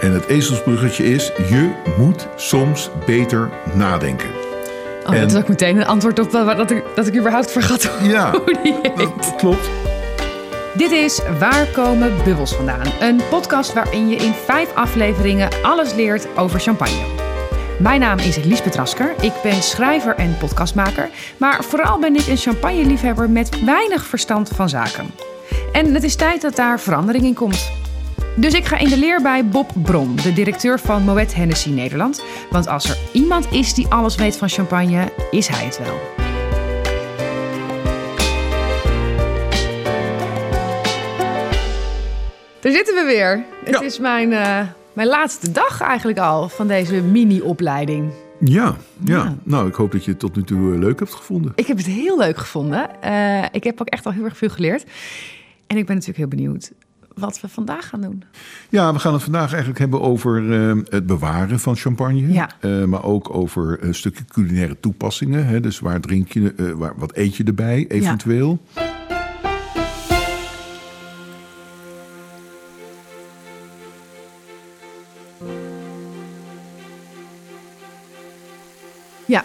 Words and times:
En 0.00 0.12
het 0.12 0.26
ezelsbruggetje 0.26 1.04
is: 1.04 1.26
je 1.48 1.70
moet 1.98 2.26
soms 2.36 2.90
beter 3.06 3.50
nadenken. 3.74 4.28
Oh, 5.06 5.14
En- 5.14 5.20
Dat 5.20 5.30
is 5.30 5.36
ook 5.36 5.48
meteen 5.48 5.76
een 5.76 5.86
antwoord 5.86 6.18
op 6.18 6.30
wat 6.30 6.56
dat 6.56 6.70
ik, 6.70 6.82
dat 6.94 7.06
ik 7.06 7.16
überhaupt 7.16 7.50
vergat 7.52 7.90
Ja, 8.02 8.30
hoe 8.44 8.58
die 8.62 8.74
heet. 8.82 8.96
dat 8.96 9.34
klopt. 9.36 9.68
Dit 10.74 10.90
is 10.90 11.20
Waar 11.38 11.66
komen 11.66 12.12
bubbels 12.24 12.54
vandaan? 12.54 12.86
Een 13.00 13.20
podcast 13.30 13.72
waarin 13.72 14.08
je 14.08 14.16
in 14.16 14.32
vijf 14.44 14.74
afleveringen 14.74 15.48
alles 15.62 15.94
leert 15.94 16.26
over 16.36 16.60
champagne. 16.60 17.04
Mijn 17.78 18.00
naam 18.00 18.18
is 18.18 18.36
Liesbeth 18.36 18.74
Rasker. 18.74 19.14
Ik 19.20 19.32
ben 19.42 19.62
schrijver 19.62 20.14
en 20.16 20.36
podcastmaker. 20.38 21.08
Maar 21.36 21.64
vooral 21.64 21.98
ben 21.98 22.14
ik 22.16 22.26
een 22.26 22.36
champagneliefhebber 22.36 23.30
met 23.30 23.64
weinig 23.64 24.06
verstand 24.06 24.48
van 24.54 24.68
zaken. 24.68 25.10
En 25.72 25.94
het 25.94 26.02
is 26.02 26.14
tijd 26.14 26.40
dat 26.42 26.56
daar 26.56 26.80
verandering 26.80 27.24
in 27.24 27.34
komt. 27.34 27.70
Dus 28.36 28.54
ik 28.54 28.64
ga 28.64 28.78
in 28.78 28.88
de 28.88 28.98
leer 28.98 29.22
bij 29.22 29.46
Bob 29.48 29.70
Brom, 29.82 30.16
de 30.16 30.32
directeur 30.32 30.78
van 30.80 31.02
Moet 31.02 31.34
Hennessy 31.34 31.70
Nederland. 31.70 32.22
Want 32.50 32.66
als 32.66 32.88
er 32.90 32.98
iemand 33.12 33.52
is 33.52 33.74
die 33.74 33.86
alles 33.88 34.14
weet 34.14 34.36
van 34.36 34.48
champagne, 34.48 35.12
is 35.30 35.48
hij 35.48 35.64
het 35.64 35.78
wel. 35.78 36.00
Daar 42.60 42.72
zitten 42.72 42.94
we 42.94 43.04
weer. 43.06 43.44
Het 43.64 43.74
Ja. 43.74 43.80
is 43.80 43.98
mijn, 43.98 44.32
eh, 44.32 44.60
mijn 44.92 45.08
laatste 45.08 45.52
dag 45.52 45.80
eigenlijk 45.80 46.18
al 46.18 46.48
van 46.48 46.66
deze 46.68 47.02
mini-opleiding. 47.02 48.10
Ja, 48.40 48.76
ja, 49.04 49.16
Ja. 49.16 49.36
nou, 49.42 49.68
ik 49.68 49.74
hoop 49.74 49.92
dat 49.92 50.04
je 50.04 50.10
het 50.10 50.20
tot 50.20 50.36
nu 50.36 50.42
toe 50.42 50.72
eh, 50.72 50.78
leuk 50.78 50.98
hebt 50.98 51.14
gevonden. 51.14 51.52
Ik 51.54 51.66
heb 51.66 51.76
het 51.76 51.86
heel 51.86 52.18
leuk 52.18 52.36
gevonden. 52.36 53.02
Eh, 53.02 53.44
ik 53.52 53.64
heb 53.64 53.80
ook 53.80 53.88
echt 53.88 54.06
al 54.06 54.12
heel 54.12 54.24
erg 54.24 54.36
veel 54.36 54.48
geleerd. 54.48 54.84
En 55.66 55.76
ik 55.76 55.86
ben 55.86 55.94
natuurlijk 55.94 56.18
heel 56.18 56.28
benieuwd 56.38 56.72
wat 57.18 57.40
we 57.40 57.48
vandaag 57.48 57.88
gaan 57.88 58.00
doen. 58.00 58.22
Ja, 58.68 58.92
we 58.92 58.98
gaan 58.98 59.12
het 59.12 59.22
vandaag 59.22 59.48
eigenlijk 59.48 59.78
hebben 59.78 60.00
over 60.00 60.52
eh, 60.52 60.76
het 60.88 61.06
bewaren 61.06 61.60
van 61.60 61.76
champagne. 61.76 62.32
Ja. 62.32 62.50
Eh, 62.60 62.84
maar 62.84 63.04
ook 63.04 63.34
over 63.34 63.84
een 63.84 63.94
stukje 63.94 64.24
culinaire 64.24 64.76
toepassingen. 64.80 65.46
Hè? 65.46 65.60
Dus 65.60 65.78
waar 65.78 66.00
drink 66.00 66.32
je, 66.32 66.54
eh, 66.56 66.70
waar, 66.70 66.92
wat 66.96 67.16
eet 67.16 67.36
je 67.36 67.44
erbij 67.44 67.84
eventueel? 67.88 68.58
Ja, 68.74 68.85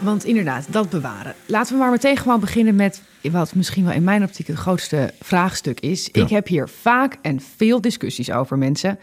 want 0.02 0.26
inderdaad, 0.26 0.66
dat 0.70 0.90
bewaren. 0.90 1.36
Laten 1.46 1.74
we 1.74 1.80
maar 1.80 1.92
meteen 1.92 2.18
gewoon 2.18 2.40
beginnen 2.40 2.76
met 2.76 3.02
wat 3.32 3.56
misschien 3.56 3.84
wel 3.84 3.94
in 3.94 4.04
mijn 4.04 4.24
optiek 4.24 4.48
het 4.48 4.58
grootste 4.58 5.14
vraagstuk 5.20 5.80
is. 5.80 6.10
Ja. 6.12 6.22
Ik 6.24 6.30
heb 6.30 6.48
hier 6.48 6.70
vaak 6.70 7.18
en 7.22 7.40
veel 7.58 7.82
discussies 7.82 8.32
over 8.32 8.58
mensen. 8.58 9.00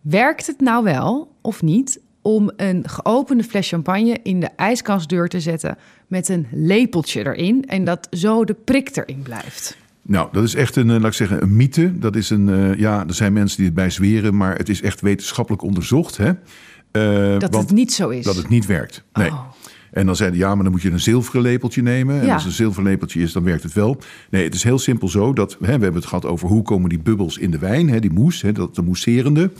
Werkt 0.00 0.46
het 0.46 0.60
nou 0.60 0.84
wel 0.84 1.36
of 1.42 1.62
niet 1.62 2.00
om 2.22 2.50
een 2.56 2.88
geopende 2.88 3.44
fles 3.44 3.68
champagne 3.68 4.18
in 4.22 4.40
de 4.40 4.48
ijskastdeur 4.56 5.28
te 5.28 5.40
zetten 5.40 5.78
met 6.06 6.28
een 6.28 6.46
lepeltje 6.52 7.26
erin 7.26 7.64
en 7.66 7.84
dat 7.84 8.06
zo 8.10 8.44
de 8.44 8.54
prik 8.54 8.96
erin 8.96 9.22
blijft? 9.22 9.76
Nou, 10.02 10.28
dat 10.32 10.44
is 10.44 10.54
echt 10.54 10.76
een, 10.76 10.90
eh, 10.90 10.96
laat 10.96 11.06
ik 11.06 11.12
zeggen, 11.12 11.42
een 11.42 11.56
mythe. 11.56 11.98
Dat 11.98 12.16
is 12.16 12.30
een, 12.30 12.48
eh, 12.48 12.78
ja, 12.78 13.04
er 13.06 13.14
zijn 13.14 13.32
mensen 13.32 13.56
die 13.56 13.66
het 13.66 13.74
bij 13.74 13.90
zweren, 13.90 14.36
maar 14.36 14.56
het 14.56 14.68
is 14.68 14.82
echt 14.82 15.00
wetenschappelijk 15.00 15.62
onderzocht. 15.62 16.16
Hè? 16.16 16.32
Eh, 16.90 17.38
Dat 17.38 17.54
het 17.54 17.70
niet 17.70 17.92
zo 17.92 18.08
is. 18.08 18.24
dat 18.24 18.36
het 18.36 18.48
niet 18.48 18.66
werkt. 18.66 19.02
Nee. 19.12 19.30
Oh. 19.30 19.50
En 19.94 20.06
dan 20.06 20.16
zeiden 20.16 20.38
ja, 20.38 20.54
maar 20.54 20.62
dan 20.62 20.72
moet 20.72 20.82
je 20.82 20.90
een 20.90 21.00
zilveren 21.00 21.42
lepeltje 21.42 21.82
nemen. 21.82 22.20
En 22.20 22.26
Ja. 22.26 22.34
als 22.34 22.44
een 22.44 22.50
zilveren 22.50 22.84
lepeltje 22.90 23.20
is, 23.20 23.32
dan 23.32 23.44
werkt 23.44 23.62
het 23.62 23.72
wel. 23.72 23.98
Nee, 24.30 24.44
het 24.44 24.54
is 24.54 24.62
heel 24.62 24.78
simpel 24.78 25.08
zo 25.08 25.32
dat 25.32 25.52
hè, 25.52 25.58
we 25.66 25.70
hebben 25.82 25.94
het 25.94 26.06
gehad 26.06 26.24
over 26.26 26.48
hoe 26.48 26.62
komen 26.62 26.88
die 26.88 26.98
bubbels 26.98 27.38
in 27.38 27.50
de 27.50 27.58
wijn, 27.58 27.88
hè, 27.88 28.00
die 28.00 28.12
moes, 28.12 28.42
hè, 28.42 28.52
dat 28.52 28.74
de 28.74 28.82
mousserende. 28.82 29.50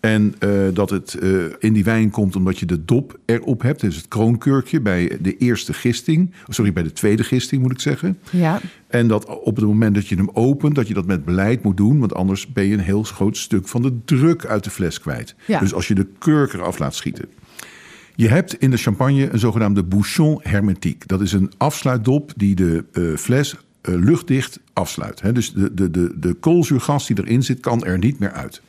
En 0.00 0.34
eh, 0.38 0.50
dat 0.72 0.90
het 0.90 1.14
eh, 1.14 1.30
in 1.58 1.72
die 1.72 1.84
wijn 1.84 2.10
komt 2.10 2.36
omdat 2.36 2.58
je 2.58 2.66
de 2.66 2.84
dop 2.84 3.18
erop 3.24 3.62
hebt. 3.62 3.80
Dus 3.80 3.96
het 3.96 4.08
kroonkurkje 4.08 4.80
bij 4.80 5.18
de 5.20 5.36
eerste 5.36 5.72
gisting. 5.72 6.30
Sorry, 6.48 6.72
bij 6.72 6.82
de 6.82 6.92
tweede 6.92 7.24
gisting 7.24 7.62
moet 7.62 7.70
ik 7.70 7.80
zeggen. 7.80 8.18
Ja, 8.30 8.60
En 8.86 9.08
dat 9.08 9.26
op 9.40 9.56
het 9.56 9.64
moment 9.64 9.94
dat 9.94 10.06
je 10.08 10.16
hem 10.16 10.30
opent, 10.32 10.74
dat 10.74 10.88
je 10.88 10.94
dat 10.94 11.06
met 11.06 11.24
beleid 11.24 11.62
moet 11.62 11.76
doen. 11.76 11.98
Want 11.98 12.14
anders 12.14 12.52
ben 12.52 12.64
je 12.66 12.72
een 12.72 12.80
heel 12.80 13.02
groot 13.02 13.36
stuk 13.36 13.68
van 13.68 13.82
de 13.82 13.92
druk 14.04 14.46
uit 14.46 14.64
de 14.64 14.70
fles 14.70 15.00
kwijt. 15.00 15.34
Ja. 15.46 15.60
Dus 15.60 15.74
als 15.74 15.88
je 15.88 15.94
de 15.94 16.06
kurk 16.18 16.52
eraf 16.52 16.78
laat 16.78 16.94
schieten. 16.94 17.24
Je 18.16 18.28
hebt 18.28 18.54
in 18.54 18.70
de 18.70 18.76
champagne 18.76 19.32
een 19.32 19.38
zogenaamde 19.38 19.82
bouchon 19.82 20.40
hermétique. 20.42 21.06
Dat 21.06 21.20
is 21.20 21.32
een 21.32 21.52
afsluitdop 21.56 22.32
die 22.36 22.54
de 22.54 22.84
eh, 22.92 23.02
fles 23.16 23.56
eh, 23.80 23.94
luchtdicht 23.94 24.60
afsluit. 24.72 25.34
Dus 25.34 25.52
de, 25.52 25.74
de, 25.74 25.90
de, 25.90 26.12
de 26.16 26.34
koolzuurgas 26.34 27.06
die 27.06 27.18
erin 27.18 27.42
zit, 27.42 27.60
kan 27.60 27.84
er 27.84 27.98
niet 27.98 28.18
meer 28.18 28.32
uit. 28.32 28.62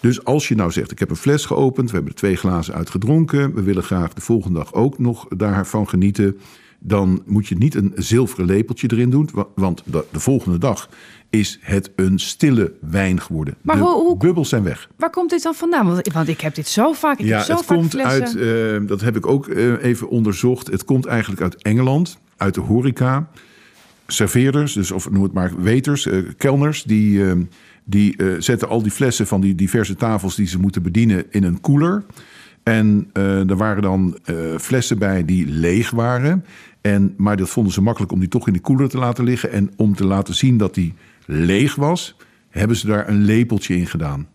Dus 0.00 0.24
als 0.24 0.48
je 0.48 0.54
nou 0.54 0.72
zegt, 0.72 0.90
ik 0.90 0.98
heb 0.98 1.10
een 1.10 1.16
fles 1.16 1.44
geopend, 1.44 1.88
we 1.88 1.94
hebben 1.94 2.12
er 2.12 2.18
twee 2.18 2.36
glazen 2.36 2.74
uitgedronken, 2.74 3.54
we 3.54 3.62
willen 3.62 3.82
graag 3.82 4.12
de 4.12 4.20
volgende 4.20 4.58
dag 4.58 4.74
ook 4.74 4.98
nog 4.98 5.26
daarvan 5.28 5.88
genieten, 5.88 6.38
dan 6.82 7.22
moet 7.26 7.46
je 7.46 7.54
niet 7.56 7.74
een 7.74 7.92
zilveren 7.96 8.46
lepeltje 8.46 8.88
erin 8.92 9.10
doen, 9.10 9.28
wa- 9.32 9.46
want 9.54 9.82
de, 9.84 10.04
de 10.12 10.20
volgende 10.20 10.58
dag 10.58 10.88
is 11.30 11.58
het 11.60 11.90
een 11.96 12.18
stille 12.18 12.72
wijn 12.80 13.20
geworden. 13.20 13.54
Maar 13.62 13.76
de 13.76 13.82
hoe- 13.82 13.92
hoe- 14.02 14.16
bubbels 14.16 14.48
zijn 14.48 14.62
weg. 14.62 14.88
waar 14.96 15.10
komt 15.10 15.30
dit 15.30 15.42
dan 15.42 15.54
vandaan? 15.54 15.86
Want, 15.86 16.12
want 16.12 16.28
ik 16.28 16.40
heb 16.40 16.54
dit 16.54 16.68
zo 16.68 16.92
vaak. 16.92 17.18
Ik 17.18 17.26
Ja, 17.26 17.36
heb 17.36 17.46
zo 17.46 17.56
het 17.56 17.64
vaak 17.64 17.76
komt 17.78 17.90
flessen. 17.90 18.22
uit, 18.22 18.36
eh, 18.82 18.88
dat 18.88 19.00
heb 19.00 19.16
ik 19.16 19.26
ook 19.26 19.48
eh, 19.48 19.84
even 19.84 20.08
onderzocht. 20.08 20.66
Het 20.66 20.84
komt 20.84 21.06
eigenlijk 21.06 21.40
uit 21.42 21.62
Engeland, 21.62 22.18
uit 22.36 22.54
de 22.54 22.60
horeca. 22.60 23.28
Serveerders, 24.06 24.72
dus 24.72 24.90
of 24.90 25.10
noem 25.10 25.22
het 25.22 25.32
maar 25.32 25.52
weters, 25.62 26.06
eh, 26.06 26.18
kelners, 26.36 26.82
die, 26.82 27.22
die 27.84 28.16
zetten 28.38 28.68
al 28.68 28.82
die 28.82 28.90
flessen 28.92 29.26
van 29.26 29.40
die 29.40 29.54
diverse 29.54 29.94
tafels 29.96 30.34
die 30.36 30.46
ze 30.46 30.58
moeten 30.58 30.82
bedienen 30.82 31.24
in 31.30 31.44
een 31.44 31.60
koeler. 31.60 32.04
En 32.62 33.10
eh, 33.12 33.50
er 33.50 33.56
waren 33.56 33.82
dan 33.82 34.18
eh, 34.24 34.36
flessen 34.58 34.98
bij 34.98 35.24
die 35.24 35.46
leeg 35.46 35.90
waren. 35.90 36.44
En, 36.80 37.14
maar 37.16 37.36
dat 37.36 37.48
vonden 37.48 37.72
ze 37.72 37.82
makkelijk 37.82 38.12
om 38.12 38.18
die 38.18 38.28
toch 38.28 38.46
in 38.46 38.52
de 38.52 38.60
koeler 38.60 38.88
te 38.88 38.98
laten 38.98 39.24
liggen. 39.24 39.52
En 39.52 39.70
om 39.76 39.94
te 39.94 40.06
laten 40.06 40.34
zien 40.34 40.56
dat 40.56 40.74
die 40.74 40.94
leeg 41.26 41.74
was, 41.74 42.16
hebben 42.48 42.76
ze 42.76 42.86
daar 42.86 43.08
een 43.08 43.22
lepeltje 43.22 43.76
in 43.76 43.86
gedaan. 43.86 44.28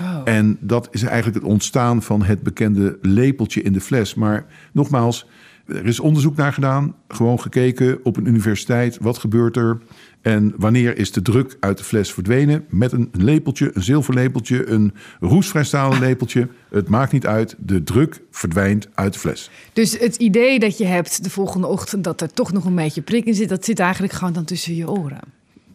Oh. 0.00 0.20
En 0.24 0.56
dat 0.60 0.88
is 0.90 1.02
eigenlijk 1.02 1.36
het 1.36 1.52
ontstaan 1.52 2.02
van 2.02 2.22
het 2.22 2.42
bekende 2.42 2.98
lepeltje 3.02 3.62
in 3.62 3.72
de 3.72 3.80
fles. 3.80 4.14
Maar 4.14 4.46
nogmaals, 4.72 5.26
er 5.66 5.86
is 5.86 6.00
onderzoek 6.00 6.36
naar 6.36 6.52
gedaan. 6.52 6.94
Gewoon 7.08 7.40
gekeken 7.40 7.98
op 8.02 8.16
een 8.16 8.26
universiteit. 8.26 8.98
Wat 9.00 9.18
gebeurt 9.18 9.56
er? 9.56 9.78
En 10.22 10.54
wanneer 10.56 10.98
is 10.98 11.12
de 11.12 11.22
druk 11.22 11.56
uit 11.60 11.78
de 11.78 11.84
fles 11.84 12.12
verdwenen? 12.12 12.64
Met 12.68 12.92
een 12.92 13.10
lepeltje, 13.12 13.70
een 13.74 13.82
zilverlepeltje, 13.82 14.70
een 14.70 14.94
roestvrij 15.20 15.64
stalen 15.64 16.00
lepeltje. 16.00 16.48
Het 16.70 16.88
maakt 16.88 17.12
niet 17.12 17.26
uit. 17.26 17.56
De 17.58 17.82
druk 17.82 18.20
verdwijnt 18.30 18.88
uit 18.94 19.12
de 19.12 19.18
fles. 19.18 19.50
Dus 19.72 19.98
het 19.98 20.16
idee 20.16 20.58
dat 20.58 20.78
je 20.78 20.84
hebt 20.84 21.24
de 21.24 21.30
volgende 21.30 21.66
ochtend 21.66 22.04
dat 22.04 22.20
er 22.20 22.32
toch 22.32 22.52
nog 22.52 22.64
een 22.64 22.74
beetje 22.74 23.02
prik 23.02 23.24
in 23.24 23.34
zit, 23.34 23.48
dat 23.48 23.64
zit 23.64 23.78
eigenlijk 23.78 24.12
gewoon 24.12 24.32
dan 24.32 24.44
tussen 24.44 24.74
je 24.74 24.90
oren. 24.90 25.20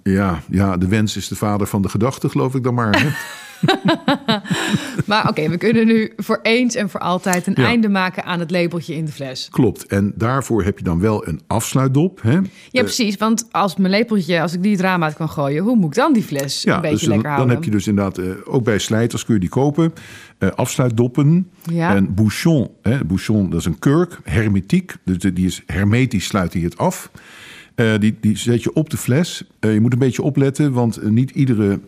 Ja, 0.03 0.41
ja, 0.49 0.77
de 0.77 0.87
wens 0.87 1.17
is 1.17 1.27
de 1.27 1.35
vader 1.35 1.67
van 1.67 1.81
de 1.81 1.89
gedachte, 1.89 2.29
geloof 2.29 2.55
ik 2.55 2.63
dan 2.63 2.73
maar. 2.73 3.01
hè? 3.01 3.09
Maar 5.05 5.29
oké, 5.29 5.49
we 5.49 5.57
kunnen 5.57 5.85
nu 5.85 6.11
voor 6.17 6.39
eens 6.41 6.75
en 6.75 6.89
voor 6.89 6.99
altijd 6.99 7.47
een 7.47 7.53
Ja. 7.57 7.65
einde 7.65 7.89
maken 7.89 8.23
aan 8.23 8.39
het 8.39 8.51
labeltje 8.51 8.95
in 8.95 9.05
de 9.05 9.11
fles. 9.11 9.47
Klopt. 9.51 9.85
En 9.85 10.13
daarvoor 10.15 10.63
heb 10.63 10.77
je 10.77 10.83
dan 10.83 10.99
wel 10.99 11.27
een 11.27 11.41
afsluitdop. 11.47 12.21
Hè? 12.21 12.33
Ja, 12.71 12.81
precies. 12.81 13.17
Want 13.17 13.47
als 13.51 13.75
mijn 13.75 13.91
lepeltje, 13.91 14.41
als 14.41 14.53
ik 14.53 14.61
die 14.63 14.71
het 14.71 14.81
raam 14.81 15.03
uit 15.03 15.13
kan 15.15 15.29
gooien, 15.29 15.63
hoe 15.63 15.75
moet 15.75 15.89
ik 15.89 15.95
dan 15.95 16.13
die 16.13 16.23
fles 16.23 16.65
een 16.65 16.81
beetje 16.81 16.89
dus 16.89 16.99
dan, 17.01 17.09
lekker 17.09 17.23
dan 17.29 17.33
houden? 17.33 17.55
heb 17.55 17.63
je 17.63 17.71
dus 17.71 17.87
inderdaad, 17.87 18.17
eh, 18.17 18.25
ook 18.45 18.63
bij 18.63 18.77
slijters 18.79 19.25
kun 19.25 19.33
je 19.33 19.39
die 19.39 19.49
kopen. 19.49 19.93
Eh, 20.37 20.49
afsluitdoppen. 20.49 21.49
Ja. 21.71 21.95
En 21.95 22.13
bouchon, 22.13 22.69
hè, 22.81 23.05
bouchon, 23.05 23.49
dat 23.49 23.59
is 23.59 23.65
een 23.65 23.79
kurk, 23.79 24.19
hermetiek. 24.23 24.95
Dus 25.05 25.17
die 25.17 25.45
is 25.45 25.61
hermetisch, 25.65 26.25
sluit 26.25 26.53
hij 26.53 26.61
het 26.61 26.77
af. 26.77 27.11
Eh, 27.75 27.93
die, 27.99 28.17
die 28.21 28.37
zet 28.37 28.63
je 28.63 28.73
op 28.73 28.89
de 28.89 28.97
fles. 28.97 29.43
Eh, 29.59 29.73
je 29.73 29.79
moet 29.81 29.93
een 29.93 29.99
beetje 29.99 30.21
opletten, 30.21 30.71
want 30.71 30.97
eh, 30.97 31.09
niet 31.09 31.31
iedere 31.31 31.79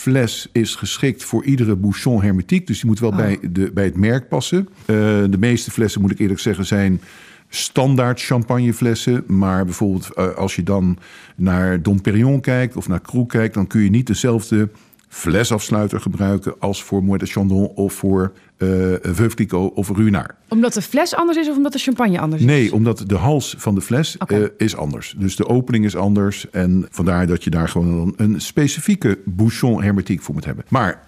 fles 0.00 0.48
is 0.52 0.74
geschikt 0.74 1.24
voor 1.24 1.44
iedere 1.44 1.76
bouchon 1.76 2.22
hermetiek. 2.22 2.66
Dus 2.66 2.80
die 2.80 2.86
moet 2.86 3.00
wel 3.00 3.10
Oh. 3.10 3.16
bij, 3.16 3.38
de, 3.50 3.70
bij 3.74 3.84
het 3.84 3.96
merk 3.96 4.28
passen. 4.28 4.68
Eh, 4.80 4.96
de 5.30 5.38
meeste 5.38 5.70
flessen, 5.70 6.00
moet 6.00 6.10
ik 6.10 6.18
eerlijk 6.18 6.40
zeggen, 6.40 6.66
zijn 6.66 7.00
standaard 7.48 8.22
champagneflessen. 8.22 9.24
Maar 9.26 9.64
bijvoorbeeld 9.64 10.10
eh, 10.14 10.34
als 10.34 10.56
je 10.56 10.62
dan 10.62 10.98
naar 11.36 11.82
Dom 11.82 12.00
Perignon 12.00 12.40
kijkt 12.40 12.76
of 12.76 12.88
naar 12.88 13.00
Krug 13.00 13.26
kijkt... 13.26 13.54
dan 13.54 13.66
kun 13.66 13.80
je 13.80 13.90
niet 13.90 14.06
dezelfde 14.06 14.68
flesafsluiter 15.08 16.00
gebruiken 16.00 16.54
als 16.58 16.82
voor 16.82 17.04
Moët 17.04 17.20
de 17.20 17.26
Chandon 17.26 17.66
of 17.66 17.92
voor 17.92 18.32
eh 18.60 18.68
Veuve 19.02 19.34
Clicquot 19.34 19.74
of 19.74 19.88
Ruinart. 19.88 20.32
Omdat 20.48 20.72
de 20.72 20.82
fles 20.82 21.14
anders 21.14 21.38
is 21.38 21.48
of 21.48 21.56
omdat 21.56 21.72
de 21.72 21.78
champagne 21.78 22.20
anders 22.20 22.42
is? 22.42 22.48
Nee, 22.48 22.74
omdat 22.74 23.04
de 23.06 23.16
hals 23.16 23.54
van 23.58 23.74
de 23.74 23.80
fles 23.80 24.16
eh, 24.26 24.38
is 24.56 24.76
anders. 24.76 25.14
Dus 25.18 25.36
de 25.36 25.46
opening 25.46 25.84
is 25.84 25.96
anders. 25.96 26.50
En 26.50 26.86
vandaar 26.90 27.26
dat 27.26 27.44
je 27.44 27.50
daar 27.50 27.68
gewoon 27.68 28.14
een, 28.16 28.32
een 28.32 28.40
specifieke 28.40 29.18
bouchon 29.24 29.82
hermetiek 29.82 30.22
voor 30.22 30.34
moet 30.34 30.44
hebben. 30.44 30.64
Maar 30.68 31.06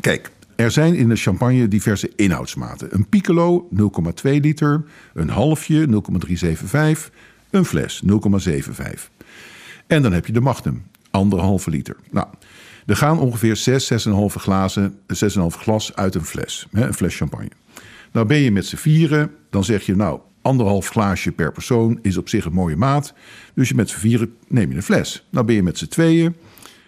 kijk, 0.00 0.30
er 0.56 0.70
zijn 0.70 0.94
in 0.94 1.08
de 1.08 1.16
champagne 1.16 1.68
diverse 1.68 2.10
inhoudsmaten. 2.16 2.88
Een 2.90 3.08
piccolo 3.08 3.68
0,2 3.74 3.80
liter, 4.22 4.84
een 5.14 5.28
halfje 5.28 5.86
0,375, 5.86 7.10
een 7.50 7.64
fles 7.64 8.02
0,75. 8.04 8.10
En 9.86 10.02
dan 10.02 10.12
heb 10.12 10.26
je 10.26 10.32
de 10.32 10.40
magnum, 10.40 10.82
anderhalve 11.10 11.70
liter. 11.70 11.96
Nou, 12.10 12.26
Er 12.86 12.96
gaan 12.96 13.18
ongeveer 13.18 13.56
6, 13.56 13.92
6,5 14.08 14.14
glazen, 14.26 14.98
6,5 15.14 15.46
glas 15.46 15.94
uit 15.96 16.14
een 16.14 16.24
fles. 16.24 16.66
Hè, 16.72 16.86
een 16.86 16.94
fles 16.94 17.16
champagne. 17.16 17.50
Nou 18.12 18.26
ben 18.26 18.38
je 18.38 18.50
met 18.50 18.66
z'n 18.66 18.76
vieren, 18.76 19.30
dan 19.50 19.64
zeg 19.64 19.86
je 19.86 19.96
nou, 19.96 20.20
anderhalf 20.42 20.88
glaasje 20.88 21.32
per 21.32 21.52
persoon 21.52 21.98
is 22.02 22.16
op 22.16 22.28
zich 22.28 22.44
een 22.44 22.52
mooie 22.52 22.76
maat. 22.76 23.14
Dus 23.54 23.68
je 23.68 23.74
met 23.74 23.88
z'n 23.90 23.98
vieren 23.98 24.34
neem 24.48 24.70
je 24.70 24.76
een 24.76 24.82
fles. 24.82 25.26
Nou 25.30 25.46
ben 25.46 25.54
je 25.54 25.62
met 25.62 25.78
z'n 25.78 25.86
tweeën. 25.86 26.36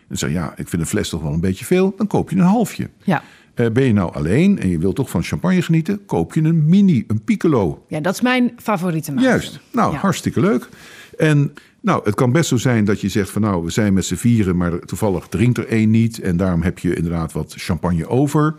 Dan 0.09 0.17
zeg 0.17 0.29
je, 0.29 0.35
ja, 0.35 0.53
ik 0.57 0.69
vind 0.69 0.83
een 0.83 0.89
fles 0.89 1.09
toch 1.09 1.23
wel 1.23 1.33
een 1.33 1.41
beetje 1.41 1.65
veel. 1.65 1.95
Dan 1.97 2.07
koop 2.07 2.31
je 2.31 2.37
een 2.37 2.43
halfje. 2.43 2.91
Ja. 3.05 3.23
Eh, 3.55 3.71
ben 3.71 3.85
je 3.85 3.93
nou 3.93 4.15
alleen 4.15 4.59
en 4.59 4.69
je 4.69 4.79
wilt 4.79 4.97
toch 4.97 5.11
van 5.11 5.23
champagne 5.23 5.63
genieten, 5.63 6.05
koop 6.07 6.35
je 6.35 6.41
een 6.43 6.69
mini, 6.69 7.05
een 7.07 7.25
piccolo. 7.25 7.85
ja, 7.89 8.01
dat 8.01 8.15
is 8.15 8.21
mijn 8.21 8.53
favoriete 8.57 9.13
maat. 9.13 9.25
Juist. 9.25 9.61
Nou, 9.73 9.93
Ja. 9.93 9.99
hartstikke 9.99 10.41
leuk. 10.41 10.69
En 11.19 11.53
nou, 11.81 12.01
het 12.05 12.15
kan 12.15 12.33
best 12.33 12.49
zo 12.49 12.57
zijn 12.57 12.85
dat 12.85 13.01
je 13.01 13.09
zegt 13.09 13.31
van 13.31 13.43
nou, 13.43 13.65
we 13.65 13.71
zijn 13.71 13.93
met 13.93 14.05
z'n 14.05 14.15
vieren, 14.15 14.57
maar 14.57 14.79
toevallig 14.79 15.29
drinkt 15.29 15.59
er 15.59 15.67
één 15.67 15.91
niet. 15.91 16.21
En 16.21 16.37
daarom 16.37 16.63
heb 16.63 16.79
je 16.79 16.95
inderdaad 16.95 17.33
wat 17.33 17.55
champagne 17.57 18.09
over. 18.09 18.55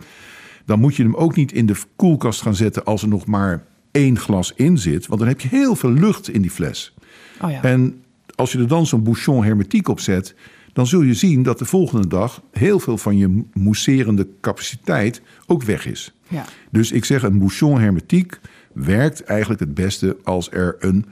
Dan 0.64 0.80
moet 0.80 0.96
je 0.96 1.02
hem 1.02 1.14
ook 1.14 1.36
niet 1.36 1.52
in 1.52 1.66
de 1.66 1.76
koelkast 1.96 2.42
gaan 2.42 2.54
zetten 2.54 2.84
als 2.84 3.02
er 3.02 3.08
nog 3.08 3.26
maar 3.26 3.64
één 3.90 4.18
glas 4.18 4.52
in 4.56 4.78
zit. 4.78 5.06
Want 5.06 5.20
dan 5.20 5.28
heb 5.28 5.40
je 5.40 5.48
heel 5.48 5.76
veel 5.76 5.92
lucht 5.92 6.28
in 6.28 6.42
die 6.42 6.50
fles. 6.50 6.94
Oh 7.40 7.50
ja. 7.50 7.62
En 7.62 8.02
als 8.34 8.52
je 8.52 8.58
er 8.58 8.68
dan 8.68 8.86
zo'n 8.86 9.02
bouchon 9.02 9.44
hermetiek 9.44 9.88
op 9.88 10.00
zet, 10.00 10.34
dan 10.72 10.86
zul 10.86 11.02
je 11.02 11.14
zien 11.14 11.42
dat 11.42 11.58
de 11.58 11.64
volgende 11.64 12.06
dag 12.06 12.42
heel 12.52 12.80
veel 12.80 12.98
van 12.98 13.16
je 13.16 13.42
mousserende 13.52 14.26
capaciteit 14.40 15.22
ook 15.46 15.62
weg 15.62 15.86
is. 15.86 16.14
Ja. 16.28 16.44
Dus 16.70 16.92
ik 16.92 17.04
zeg, 17.04 17.22
een 17.22 17.38
bouchon 17.38 17.80
hermetiek 17.80 18.40
werkt 18.72 19.24
eigenlijk 19.24 19.60
het 19.60 19.74
beste 19.74 20.16
als 20.24 20.50
er 20.50 20.76
een, 20.78 21.06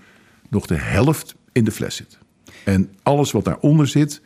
nog 0.49 0.67
de 0.67 0.77
helft 0.77 1.35
in 1.59 1.65
de 1.65 1.71
fles 1.71 1.97
zit. 1.97 2.19
En 2.65 2.91
alles 3.03 3.33
wat 3.33 3.45
daaronder 3.45 3.87
zit, 3.87 4.21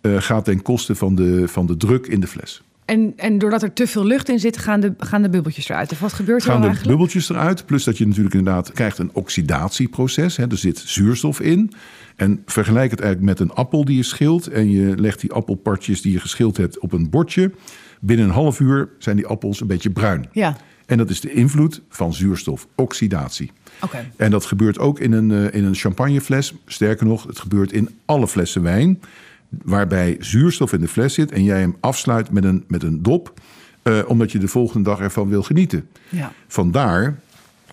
eh, 0.00 0.16
gaat 0.18 0.44
ten 0.44 0.62
koste 0.62 0.94
van 0.94 1.14
de, 1.14 1.48
van 1.48 1.66
de 1.66 1.76
druk 1.76 2.06
in 2.06 2.20
de 2.20 2.26
fles. 2.26 2.62
En, 2.84 3.12
en 3.16 3.38
doordat 3.38 3.62
er 3.62 3.72
te 3.72 3.86
veel 3.86 4.04
lucht 4.04 4.28
in 4.28 4.38
zit, 4.38 4.58
gaan 4.58 4.80
de, 4.80 4.94
gaan 4.98 5.22
de 5.22 5.28
bubbeltjes 5.28 5.68
eruit. 5.68 5.92
Of 5.92 6.00
wat 6.00 6.12
gebeurt 6.12 6.42
er 6.42 6.50
Gaan 6.50 6.60
de 6.60 6.66
eigenlijk? 6.66 6.96
bubbeltjes 6.96 7.28
eruit, 7.28 7.66
plus 7.66 7.84
dat 7.84 7.98
je 7.98 8.06
natuurlijk 8.06 8.34
inderdaad 8.34 8.72
krijgt 8.72 8.98
een 8.98 9.10
oxidatieproces. 9.12 10.36
Hè, 10.36 10.50
er 10.50 10.58
zit 10.58 10.78
zuurstof 10.78 11.40
in. 11.40 11.72
En 12.16 12.42
vergelijk 12.46 12.90
het 12.90 13.00
eigenlijk 13.00 13.38
met 13.38 13.48
een 13.48 13.54
appel 13.54 13.84
die 13.84 13.96
je 13.96 14.02
schilt. 14.02 14.46
En 14.46 14.70
je 14.70 14.96
legt 14.96 15.20
die 15.20 15.32
appelpartjes 15.32 16.02
die 16.02 16.12
je 16.12 16.20
geschild 16.20 16.56
hebt 16.56 16.78
op 16.78 16.92
een 16.92 17.10
bordje. 17.10 17.52
Binnen 18.00 18.26
een 18.26 18.32
half 18.32 18.60
uur 18.60 18.88
zijn 18.98 19.16
die 19.16 19.26
appels 19.26 19.60
een 19.60 19.66
beetje 19.66 19.90
bruin. 19.90 20.28
Ja, 20.32 20.56
En 20.86 20.98
dat 20.98 21.10
is 21.10 21.20
de 21.20 21.32
invloed 21.32 21.82
van 21.88 22.14
zuurstof, 22.14 22.66
oxidatie. 22.74 23.50
En 24.16 24.30
dat 24.30 24.44
gebeurt 24.44 24.78
ook 24.78 25.00
in 25.00 25.12
een, 25.12 25.30
eh, 25.30 25.58
in 25.60 25.64
een 25.64 25.74
champagnefles. 25.74 26.54
Sterker 26.66 27.06
nog, 27.06 27.26
het 27.26 27.38
gebeurt 27.38 27.72
in 27.72 27.88
alle 28.04 28.28
flessen 28.28 28.62
wijn. 28.62 29.00
Waarbij 29.48 30.16
zuurstof 30.20 30.72
in 30.72 30.80
de 30.80 30.88
fles 30.88 31.14
zit 31.14 31.32
en 31.32 31.44
jij 31.44 31.60
hem 31.60 31.76
afsluit 31.80 32.30
met 32.30 32.44
een, 32.44 32.64
met 32.68 32.82
een 32.82 33.02
dop. 33.02 33.40
eh, 33.82 33.98
omdat 34.06 34.32
je 34.32 34.38
de 34.38 34.48
volgende 34.48 34.88
dag 34.88 35.00
ervan 35.00 35.28
wil 35.28 35.42
genieten. 35.42 35.88
Ja. 36.08 36.32
Vandaar, 36.48 37.18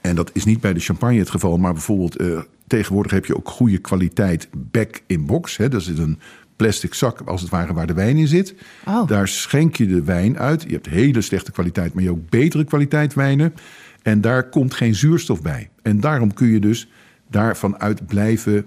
en 0.01 0.15
dat 0.15 0.30
is 0.33 0.45
niet 0.45 0.62
bij 0.62 0.74
de 0.74 0.80
champagne 0.80 1.19
het 1.19 1.30
geval, 1.30 1.57
maar 1.57 1.74
bijvoorbeeld 1.74 2.15
eh, 2.15 2.39
tegenwoordig 2.68 3.12
heb 3.12 3.25
je 3.25 3.36
ook 3.36 3.50
goede 3.50 3.77
kwaliteit 3.77 4.48
back-in-box. 4.51 5.57
Hè, 5.57 5.69
dat 5.69 5.81
is 5.81 5.88
een 5.88 6.19
plastic 6.63 6.94
zak, 6.94 7.21
als 7.25 7.42
het 7.42 7.50
ware, 7.50 7.74
waar 7.74 7.88
de 7.88 7.94
wijn 7.94 8.18
in 8.18 8.27
zit. 8.27 8.56
Oh. 8.88 9.07
Daar 9.07 9.27
schenk 9.27 9.75
je 9.75 9.88
de 9.88 10.04
wijn 10.04 10.39
uit. 10.39 10.63
Je 10.63 10.74
hebt 10.74 10.88
hele 10.88 11.21
slechte 11.21 11.51
kwaliteit, 11.51 11.94
maar 11.94 12.04
je 12.04 12.10
hebt 12.10 12.21
ook 12.21 12.30
betere 12.30 12.63
kwaliteit 12.63 13.13
wijnen. 13.13 13.54
En 14.01 14.21
daar 14.21 14.50
komt 14.50 14.74
geen 14.74 14.95
zuurstof 14.95 15.42
bij. 15.42 15.69
En 15.81 16.00
daarom 16.00 16.33
kun 16.33 16.48
je 16.48 16.60
dus 16.60 16.89
daarvan 17.30 17.80
uit 17.80 18.07
blijven 18.07 18.65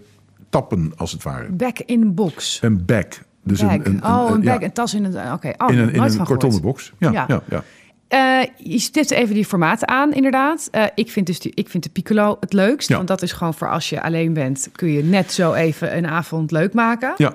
tappen, 0.50 0.93
als 0.96 1.12
het 1.12 1.22
ware. 1.22 1.50
Back 1.50 1.78
in 1.78 2.14
box. 2.14 2.58
Een 2.62 2.84
back. 2.84 3.25
Dus 3.44 3.60
Bag. 3.60 3.72
een, 3.72 3.87
een, 3.87 4.04
oh, 4.04 4.31
een 4.31 4.40
bag, 4.40 4.60
een 4.60 4.72
tas 4.72 4.94
in 4.94 5.04
het... 5.04 5.14
Oké, 5.32 5.52
oh, 5.56 5.72
in 5.72 5.78
een, 5.78 5.93
in 5.93 6.02
een 6.02 6.25
kartonnen 6.25 6.60
box. 6.60 6.93
Ja, 6.98 7.10
Ja. 7.10 7.25
ja. 7.28 7.43
Ja, 7.48 7.64
Eh, 8.08 8.43
je 8.56 8.78
stipt 8.78 9.10
even 9.10 9.34
die 9.34 9.44
formaten 9.44 9.88
aan, 9.88 10.12
inderdaad. 10.12 10.69
Eh, 10.70 10.84
ik, 10.94 11.10
vind 11.10 11.26
dus 11.26 11.40
die, 11.40 11.52
ik 11.54 11.69
vind 11.69 11.82
de 11.82 11.90
Piccolo 11.90 12.37
het 12.40 12.52
leukst. 12.52 12.88
Ja. 12.88 12.96
Want 12.96 13.08
dat 13.08 13.22
is 13.22 13.32
gewoon 13.32 13.54
voor 13.54 13.70
als 13.70 13.88
je 13.88 14.02
alleen 14.02 14.32
bent... 14.32 14.69
kun 14.72 14.88
je 14.88 15.02
net 15.02 15.32
zo 15.32 15.52
even 15.52 15.96
een 15.96 16.06
avond 16.06 16.50
leuk 16.50 16.72
maken. 16.72 17.14
ja. 17.16 17.32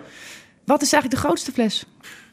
Wat 0.71 0.81
is 0.81 0.93
eigenlijk 0.93 1.21
de 1.21 1.27
grootste 1.27 1.51
fles? 1.51 1.85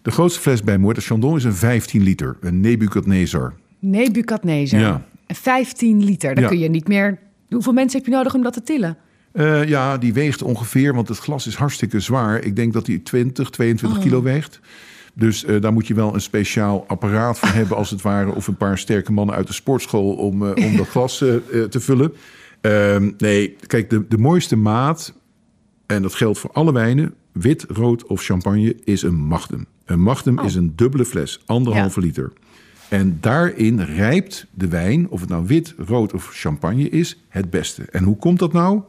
De 0.02 0.11
grootste 0.11 0.40
fles 0.40 0.62
bij 0.62 0.79
Moët 0.79 0.96
Chandon 0.96 1.37
is 1.37 1.44
een 1.44 1.55
15 1.55 2.02
liter. 2.02 2.37
Een 2.40 2.61
Nebuchadnezzar. 2.61 3.55
Nebukadnezar. 3.79 4.81
Ja. 4.81 5.05
En 5.26 5.35
15 5.35 6.05
liter. 6.05 6.35
Dan 6.35 6.43
Ja. 6.43 6.49
kun 6.49 6.58
je 6.58 6.69
niet 6.69 6.88
meer... 6.88 7.19
Hoeveel 7.50 7.73
mensen 7.73 7.99
heb 7.99 8.08
je 8.08 8.14
nodig 8.14 8.35
om 8.35 8.43
dat 8.43 8.52
te 8.52 8.62
tillen? 8.62 8.96
Eh, 9.32 9.64
ja, 9.64 9.99
die 9.99 10.12
weegt 10.12 10.43
ongeveer, 10.43 10.94
want 10.94 11.08
het 11.08 11.19
glas 11.19 11.46
is 11.46 11.55
hartstikke 11.55 12.00
zwaar. 12.00 12.44
Ik 12.44 12.56
denk 12.56 12.73
dat 12.73 12.87
die 12.87 13.02
20, 13.02 13.50
22 13.50 13.99
kilo 13.99 14.23
weegt. 14.23 14.61
Dus 15.14 15.44
eh, 15.44 15.61
daar 15.61 15.73
moet 15.73 15.87
je 15.87 15.94
wel 15.94 16.14
een 16.14 16.20
speciaal 16.20 16.85
apparaat 16.87 17.38
voor 17.38 17.49
hebben, 17.49 17.76
als 17.76 17.90
het 17.90 18.02
ware. 18.02 18.35
Of 18.35 18.46
een 18.46 18.56
paar 18.56 18.79
sterke 18.79 19.12
mannen 19.12 19.35
uit 19.35 19.46
de 19.46 19.52
sportschool 19.52 20.14
om, 20.14 20.46
eh, 20.46 20.64
om 20.67 20.76
dat 20.76 20.88
glas 20.88 21.19
te 21.19 21.81
vullen. 21.81 22.12
Ehm, 22.61 23.11
nee, 23.19 23.56
kijk, 23.67 23.90
de, 23.90 24.05
de 24.08 24.19
mooiste 24.19 24.56
maat, 24.56 25.14
en 25.87 26.02
dat 26.02 26.14
geldt 26.14 26.38
voor 26.38 26.50
alle 26.52 26.73
wijnen, 26.73 27.14
wit, 27.40 27.64
rood 27.69 28.06
of 28.06 28.23
champagne, 28.23 28.76
is 28.85 29.02
een 29.02 29.14
magnum. 29.14 29.67
Een 29.85 30.00
magnum 30.00 30.38
is 30.38 30.55
een 30.55 30.73
dubbele 30.76 31.05
fles, 31.05 31.40
anderhalve 31.46 32.00
liter. 32.00 32.32
En 32.88 33.19
daarin 33.20 33.81
rijpt 33.81 34.46
de 34.50 34.69
wijn, 34.69 35.08
of 35.08 35.20
het 35.20 35.29
nou 35.29 35.46
wit, 35.46 35.75
rood 35.76 36.12
of 36.12 36.29
champagne 36.32 36.88
is, 36.88 37.23
het 37.29 37.50
beste. 37.50 37.82
En 37.82 38.05
hoe 38.05 38.17
komt 38.17 38.38
dat 38.38 38.52
nou? 38.52 38.82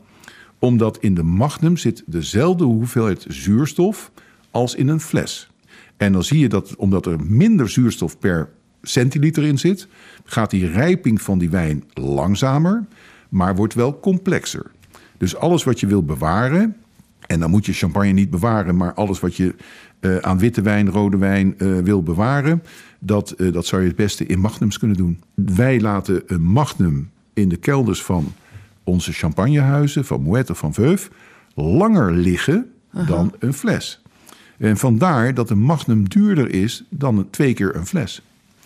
Omdat 0.59 0.97
in 0.97 1.13
de 1.13 1.23
magnum 1.23 1.77
zit 1.77 2.03
dezelfde 2.05 2.63
hoeveelheid 2.63 3.25
zuurstof 3.27 4.11
als 4.51 4.75
in 4.75 4.87
een 4.87 4.99
fles. 4.99 5.49
En 5.97 6.11
dan 6.11 6.23
zie 6.23 6.39
je 6.39 6.49
dat 6.49 6.75
omdat 6.75 7.05
er 7.05 7.19
minder 7.23 7.69
zuurstof 7.69 8.19
per 8.19 8.49
centiliter 8.81 9.43
in 9.43 9.57
zit, 9.57 9.87
gaat 10.23 10.49
die 10.49 10.67
rijping 10.67 11.21
van 11.21 11.37
die 11.37 11.49
wijn 11.49 11.83
langzamer, 11.93 12.85
maar 13.29 13.55
wordt 13.55 13.73
wel 13.73 13.99
complexer. 13.99 14.71
Dus 15.17 15.35
alles 15.35 15.63
wat 15.63 15.79
je 15.79 15.87
wil 15.87 16.03
bewaren, 16.03 16.75
en 17.29 17.39
dan 17.39 17.49
moet 17.49 17.65
je 17.65 17.73
champagne 17.73 18.11
niet 18.11 18.29
bewaren, 18.29 18.75
maar 18.75 18.93
alles 18.93 19.19
wat 19.19 19.35
je 19.35 19.55
eh, 19.99 20.17
aan 20.17 20.39
witte 20.39 20.61
wijn, 20.61 20.89
rode 20.89 21.17
wijn 21.17 21.57
eh, 21.57 21.77
wil 21.77 22.03
bewaren, 22.03 22.63
dat, 22.99 23.31
eh, 23.31 23.53
dat 23.53 23.65
zou 23.65 23.81
je 23.81 23.87
het 23.87 23.97
beste 23.97 24.25
in 24.25 24.39
magnums 24.39 24.79
kunnen 24.79 24.97
doen. 24.97 25.23
Wij 25.33 25.81
laten 25.81 26.23
een 26.25 26.41
magnum 26.41 27.09
in 27.33 27.49
de 27.49 27.57
kelders 27.57 28.03
van 28.03 28.33
onze 28.83 29.11
champagnehuizen, 29.13 30.05
van 30.05 30.21
Moet 30.21 30.49
of 30.49 30.57
van 30.57 30.73
Veuve, 30.73 31.09
langer 31.55 32.11
liggen 32.11 32.71
dan 33.07 33.33
een 33.39 33.53
fles. 33.53 34.01
En 34.57 34.77
vandaar 34.77 35.33
dat 35.33 35.49
een 35.49 35.61
magnum 35.61 36.09
duurder 36.09 36.49
is 36.49 36.83
dan 36.89 37.27
twee 37.29 37.53
keer 37.53 37.75
een 37.75 37.85
fles. 37.85 38.21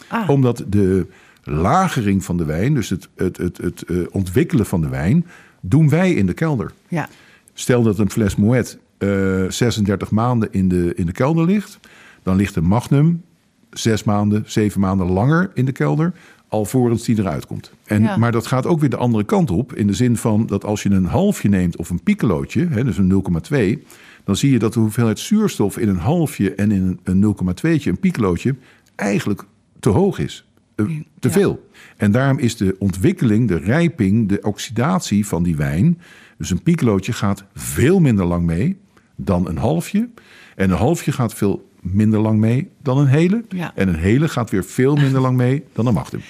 Ah. 0.08 0.30
Omdat 0.30 0.64
de 0.68 1.08
lagering 1.44 2.24
van 2.24 2.38
de 2.38 2.46
wijn, 2.46 2.74
dus 2.74 2.90
het, 2.90 3.10
het, 3.16 3.38
het, 3.38 3.58
het 3.58 3.86
ontwikkelen 4.12 4.66
van 4.66 4.82
de 4.82 4.90
wijn, 4.90 5.26
doen 5.62 5.90
wij 5.90 6.14
in 6.14 6.26
de 6.26 6.34
kelder. 6.34 6.72
Ja. 6.88 7.10
Stel 7.54 7.84
dat 7.84 8.00
een 8.00 8.10
fles 8.12 8.36
Moet 8.36 8.78
eh 8.98 9.44
36 9.50 10.12
maanden 10.12 10.48
in 10.52 10.68
de, 10.68 10.94
in 10.96 11.06
de 11.06 11.12
kelder 11.12 11.46
ligt, 11.46 11.80
dan 12.24 12.36
ligt 12.36 12.56
een 12.56 12.68
Magnum 12.68 13.22
zes 13.70 14.04
maanden, 14.04 14.44
zeven 14.46 14.80
maanden 14.80 15.08
langer 15.12 15.52
in 15.54 15.66
de 15.66 15.72
kelder, 15.72 16.14
alvorens 16.48 17.04
die 17.04 17.20
eruit 17.20 17.46
komt. 17.46 17.72
En, 17.86 18.02
Ja. 18.02 18.18
Maar 18.18 18.32
dat 18.32 18.48
gaat 18.48 18.66
ook 18.66 18.80
weer 18.80 18.90
de 18.90 18.98
andere 18.98 19.24
kant 19.24 19.52
op, 19.52 19.74
in 19.74 19.88
de 19.88 19.94
zin 19.94 20.18
van 20.18 20.46
dat 20.46 20.66
als 20.66 20.84
je 20.84 20.90
een 20.90 21.06
halfje 21.06 21.50
neemt 21.50 21.78
of 21.78 21.90
een 21.90 22.04
piccolootje, 22.04 22.68
hè, 22.68 22.84
dus 22.84 22.98
een 22.98 23.08
0,2, 23.08 23.88
dan 24.24 24.36
zie 24.36 24.52
je 24.52 24.60
dat 24.60 24.74
de 24.74 24.80
hoeveelheid 24.80 25.20
zuurstof 25.20 25.78
in 25.78 25.90
een 25.90 25.98
halfje 25.98 26.56
en 26.56 26.72
in 26.72 27.00
een, 27.04 27.22
een 27.22 27.36
0,2'tje, 27.36 27.84
een 27.88 28.00
piccolootje, 28.00 28.56
eigenlijk 28.96 29.44
te 29.80 29.90
hoog 29.90 30.20
is. 30.20 30.46
Eh, 30.76 30.86
te 31.20 31.28
Ja. 31.28 31.34
veel. 31.34 31.68
En 31.98 32.12
daarom 32.12 32.40
is 32.40 32.58
de 32.58 32.76
ontwikkeling, 32.80 33.48
de 33.48 33.58
rijping, 33.58 34.30
de 34.30 34.40
oxidatie 34.42 35.28
van 35.28 35.44
die 35.44 35.56
wijn. 35.56 36.00
Dus 36.38 36.50
een 36.50 36.64
piccolootje 36.64 37.14
gaat 37.14 37.44
veel 37.54 38.00
minder 38.00 38.26
lang 38.26 38.46
mee 38.46 38.78
dan 39.16 39.48
een 39.48 39.58
halfje. 39.58 40.10
En 40.56 40.70
een 40.70 40.78
halfje 40.78 41.12
gaat 41.12 41.34
veel 41.34 41.70
minder 41.82 42.20
lang 42.20 42.40
mee 42.40 42.70
dan 42.82 42.98
een 42.98 43.08
hele. 43.08 43.44
Ja. 43.50 43.72
En 43.76 43.88
een 43.88 43.96
hele 43.96 44.28
gaat 44.28 44.50
weer 44.50 44.64
veel 44.64 44.96
minder 44.96 45.22
lang 45.22 45.38
mee 45.38 45.64
dan 45.74 45.88
een 45.88 45.94
magnum. 45.94 46.22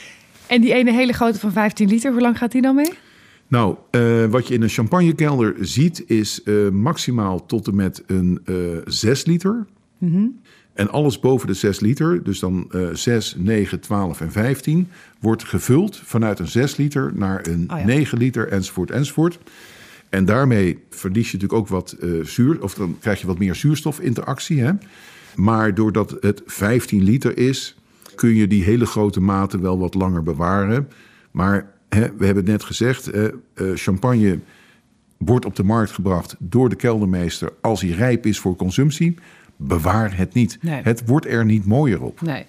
En 0.48 0.62
die 0.62 0.74
ene 0.74 0.92
hele 0.92 1.14
grote 1.14 1.40
van 1.40 1.52
15 1.52 1.88
liter, 1.88 2.12
hoe 2.12 2.22
lang 2.22 2.38
gaat 2.38 2.52
die 2.52 2.62
dan 2.62 2.76
mee? 2.76 2.94
Nou, 3.48 3.76
eh, 3.92 4.26
wat 4.26 4.48
je 4.48 4.54
in 4.54 4.62
een 4.62 4.70
champagnekelder 4.70 5.56
ziet 5.60 6.04
is 6.08 6.44
eh, 6.44 6.70
maximaal 6.70 7.46
tot 7.46 7.68
en 7.68 7.76
met 7.76 8.04
een 8.08 8.40
eh 8.46 8.56
6 8.86 9.26
liter. 9.26 9.66
En 10.74 10.90
alles 10.90 11.20
boven 11.20 11.48
de 11.48 11.54
6 11.54 11.80
liter, 11.80 12.24
dus 12.24 12.40
dan 12.40 12.68
eh 12.72 12.88
6, 12.94 13.36
9, 13.38 13.80
12 13.80 14.22
en 14.22 14.32
15, 14.32 14.88
wordt 15.20 15.44
gevuld 15.44 16.02
vanuit 16.04 16.40
een 16.40 16.48
6 16.48 16.76
liter 16.76 17.12
naar 17.16 17.48
een 17.48 17.68
Oh 17.72 17.80
ja. 17.80 17.86
9 17.86 18.18
liter 18.18 18.48
enzovoort 18.48 18.92
enzovoort. 18.92 19.40
En 20.14 20.26
daarmee 20.26 20.84
verlies 20.90 21.32
je 21.32 21.38
natuurlijk 21.38 21.62
ook 21.62 21.68
wat 21.68 21.92
eh, 21.92 22.10
zuur, 22.24 22.62
of 22.62 22.74
dan 22.74 22.98
krijg 23.00 23.22
je 23.22 23.28
wat 23.28 23.40
meer 23.40 23.56
zuurstofinteractie. 23.56 24.62
Hè? 24.62 24.72
Maar 25.36 25.76
doordat 25.76 26.18
het 26.20 26.42
15 26.46 27.04
liter 27.04 27.38
is, 27.38 27.76
kun 28.16 28.36
je 28.36 28.48
die 28.48 28.64
hele 28.64 28.86
grote 28.86 29.22
maten 29.22 29.62
wel 29.62 29.80
wat 29.80 29.94
langer 29.94 30.24
bewaren. 30.24 30.88
Maar 31.32 31.72
hè, 31.90 32.02
we 32.02 32.26
hebben 32.26 32.44
het 32.44 32.52
net 32.52 32.64
gezegd, 32.64 33.08
eh, 33.08 33.28
champagne 33.74 34.40
wordt 35.18 35.46
op 35.46 35.56
de 35.56 35.64
markt 35.64 35.92
gebracht 35.92 36.36
door 36.40 36.70
de 36.70 36.76
keldermeester 36.76 37.54
als 37.62 37.82
hij 37.82 37.90
rijp 37.90 38.26
is 38.26 38.40
voor 38.40 38.56
consumptie. 38.56 39.16
bewaar 39.56 40.18
het 40.18 40.34
niet. 40.34 40.58
Nee. 40.62 40.82
Het 40.84 41.04
wordt 41.06 41.28
er 41.28 41.46
niet 41.46 41.66
mooier 41.66 42.02
op. 42.02 42.22
Nee. 42.22 42.46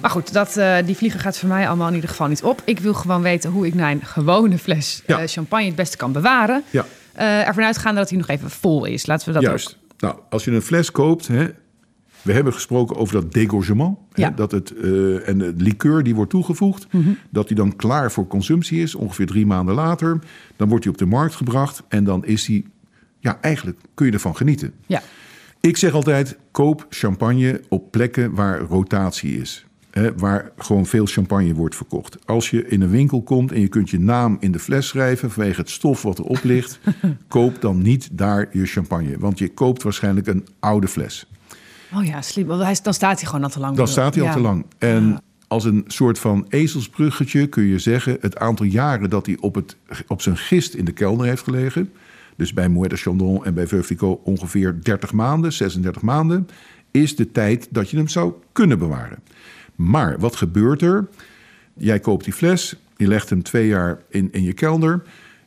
Maar 0.00 0.10
goed, 0.10 0.32
dat, 0.32 0.56
eh, 0.56 0.76
die 0.86 0.96
vliegen 0.96 1.20
gaat 1.20 1.38
voor 1.38 1.48
mij 1.48 1.68
allemaal 1.68 1.88
in 1.88 1.94
ieder 1.94 2.10
geval 2.10 2.28
niet 2.28 2.42
op. 2.42 2.62
Ik 2.64 2.78
wil 2.78 2.94
gewoon 2.94 3.22
weten 3.22 3.50
hoe 3.50 3.66
ik 3.66 3.74
mijn 3.74 4.00
gewone 4.04 4.58
fles 4.58 5.02
Ja. 5.06 5.18
eh, 5.18 5.28
champagne 5.28 5.66
het 5.66 5.74
beste 5.74 5.96
kan 5.96 6.12
bewaren. 6.12 6.62
Ja. 6.70 6.84
Eh, 7.12 7.46
ervan 7.48 7.64
uitgaande 7.64 8.00
dat 8.00 8.08
hij 8.08 8.18
nog 8.18 8.28
even 8.28 8.50
vol 8.50 8.84
is. 8.84 9.06
Laten 9.06 9.26
we 9.26 9.32
dat 9.32 9.42
Juist. 9.42 9.68
ook. 9.68 9.98
Nou, 10.00 10.18
als 10.30 10.44
je 10.44 10.50
een 10.50 10.62
fles 10.62 10.90
koopt, 10.90 11.26
hè, 11.28 11.46
we 12.22 12.32
hebben 12.32 12.52
gesproken 12.52 12.96
over 12.96 13.14
dat 13.14 13.32
dégorgement. 13.32 13.98
hè, 14.12 14.22
Ja. 14.22 14.28
Mhm. 14.28 14.36
dat 14.36 14.50
het, 14.50 14.70
en 15.24 15.38
de 15.38 15.52
liqueur 15.56 16.02
die 16.02 16.14
wordt 16.14 16.30
toegevoegd, 16.30 16.86
dat 17.30 17.46
die 17.48 17.56
dan 17.56 17.76
klaar 17.76 18.12
voor 18.12 18.26
consumptie 18.26 18.82
is. 18.82 18.94
Ongeveer 18.94 19.26
drie 19.26 19.46
maanden 19.46 19.74
later. 19.74 20.18
Dan 20.56 20.68
wordt 20.68 20.82
die 20.82 20.92
op 20.92 20.98
de 20.98 21.06
markt 21.06 21.34
gebracht 21.34 21.82
en 21.88 22.04
dan 22.04 22.24
is 22.24 22.44
die, 22.44 22.66
ja, 23.18 23.38
eigenlijk 23.40 23.78
kun 23.94 24.06
je 24.06 24.12
ervan 24.12 24.36
genieten. 24.36 24.72
Ja. 24.86 25.02
Ik 25.60 25.76
zeg 25.76 25.92
altijd, 25.92 26.36
koop 26.50 26.86
champagne 26.90 27.60
op 27.68 27.90
plekken 27.90 28.34
waar 28.34 28.60
rotatie 28.60 29.40
is. 29.40 29.64
Waar 30.16 30.50
gewoon 30.56 30.86
veel 30.86 31.06
champagne 31.06 31.54
wordt 31.54 31.76
verkocht. 31.76 32.26
Als 32.26 32.50
je 32.50 32.66
in 32.66 32.80
een 32.80 32.90
winkel 32.90 33.22
komt 33.22 33.52
en 33.52 33.60
je 33.60 33.68
kunt 33.68 33.90
je 33.90 34.00
naam 34.00 34.36
in 34.40 34.52
de 34.52 34.58
fles 34.58 34.88
schrijven... 34.88 35.30
vanwege 35.30 35.60
het 35.60 35.70
stof 35.70 36.02
wat 36.02 36.18
erop 36.18 36.38
ligt... 36.42 36.80
koop 37.28 37.60
dan 37.60 37.82
niet 37.82 38.08
daar 38.12 38.48
je 38.52 38.66
champagne. 38.66 39.18
Want 39.18 39.38
je 39.38 39.48
koopt 39.54 39.82
waarschijnlijk 39.82 40.26
een 40.26 40.46
oude 40.60 40.88
fles. 40.88 41.26
Oh 41.94 42.04
ja, 42.04 42.22
slim. 42.22 42.46
Dan 42.82 42.94
staat 42.94 43.20
hij 43.20 43.28
gewoon 43.28 43.44
al 43.44 43.50
te 43.50 43.60
lang. 43.60 43.76
Dan 43.76 43.88
staat 43.88 44.14
hij 44.14 44.22
al 44.22 44.28
Ja. 44.28 44.34
te 44.34 44.40
lang. 44.40 44.66
En 44.78 45.22
als 45.48 45.64
een 45.64 45.84
soort 45.86 46.18
van 46.18 46.46
ezelsbruggetje 46.48 47.46
kun 47.46 47.64
je 47.64 47.78
zeggen... 47.78 48.16
het 48.20 48.38
aantal 48.38 48.66
jaren 48.66 49.10
dat 49.10 49.26
hij 49.26 49.36
op, 49.40 49.54
het, 49.54 49.76
op 50.06 50.22
zijn 50.22 50.36
gist 50.36 50.74
in 50.74 50.84
de 50.84 50.92
kelder 50.92 51.26
heeft 51.26 51.42
gelegen... 51.42 51.92
dus 52.36 52.52
bij 52.52 52.68
Moët 52.68 52.90
de 52.90 52.96
Chandon 52.96 53.44
en 53.44 53.54
bij 53.54 53.66
Veuve 53.66 53.86
Clicquot 53.86 54.20
ongeveer 54.24 54.78
30 54.82 55.12
maanden, 55.12 55.52
36 55.52 56.02
maanden... 56.02 56.48
is 56.90 57.16
de 57.16 57.32
tijd 57.32 57.68
dat 57.70 57.90
je 57.90 57.96
hem 57.96 58.08
zou 58.08 58.32
kunnen 58.52 58.78
bewaren. 58.78 59.18
Maar 59.80 60.18
wat 60.18 60.36
gebeurt 60.36 60.82
er? 60.82 61.08
Jij 61.74 62.00
koopt 62.00 62.24
die 62.24 62.32
fles, 62.32 62.76
je 62.96 63.06
legt 63.06 63.30
hem 63.30 63.42
twee 63.42 63.66
jaar 63.66 63.98
in, 64.08 64.28
in 64.32 64.42
je 64.42 64.52
kelder... 64.52 65.02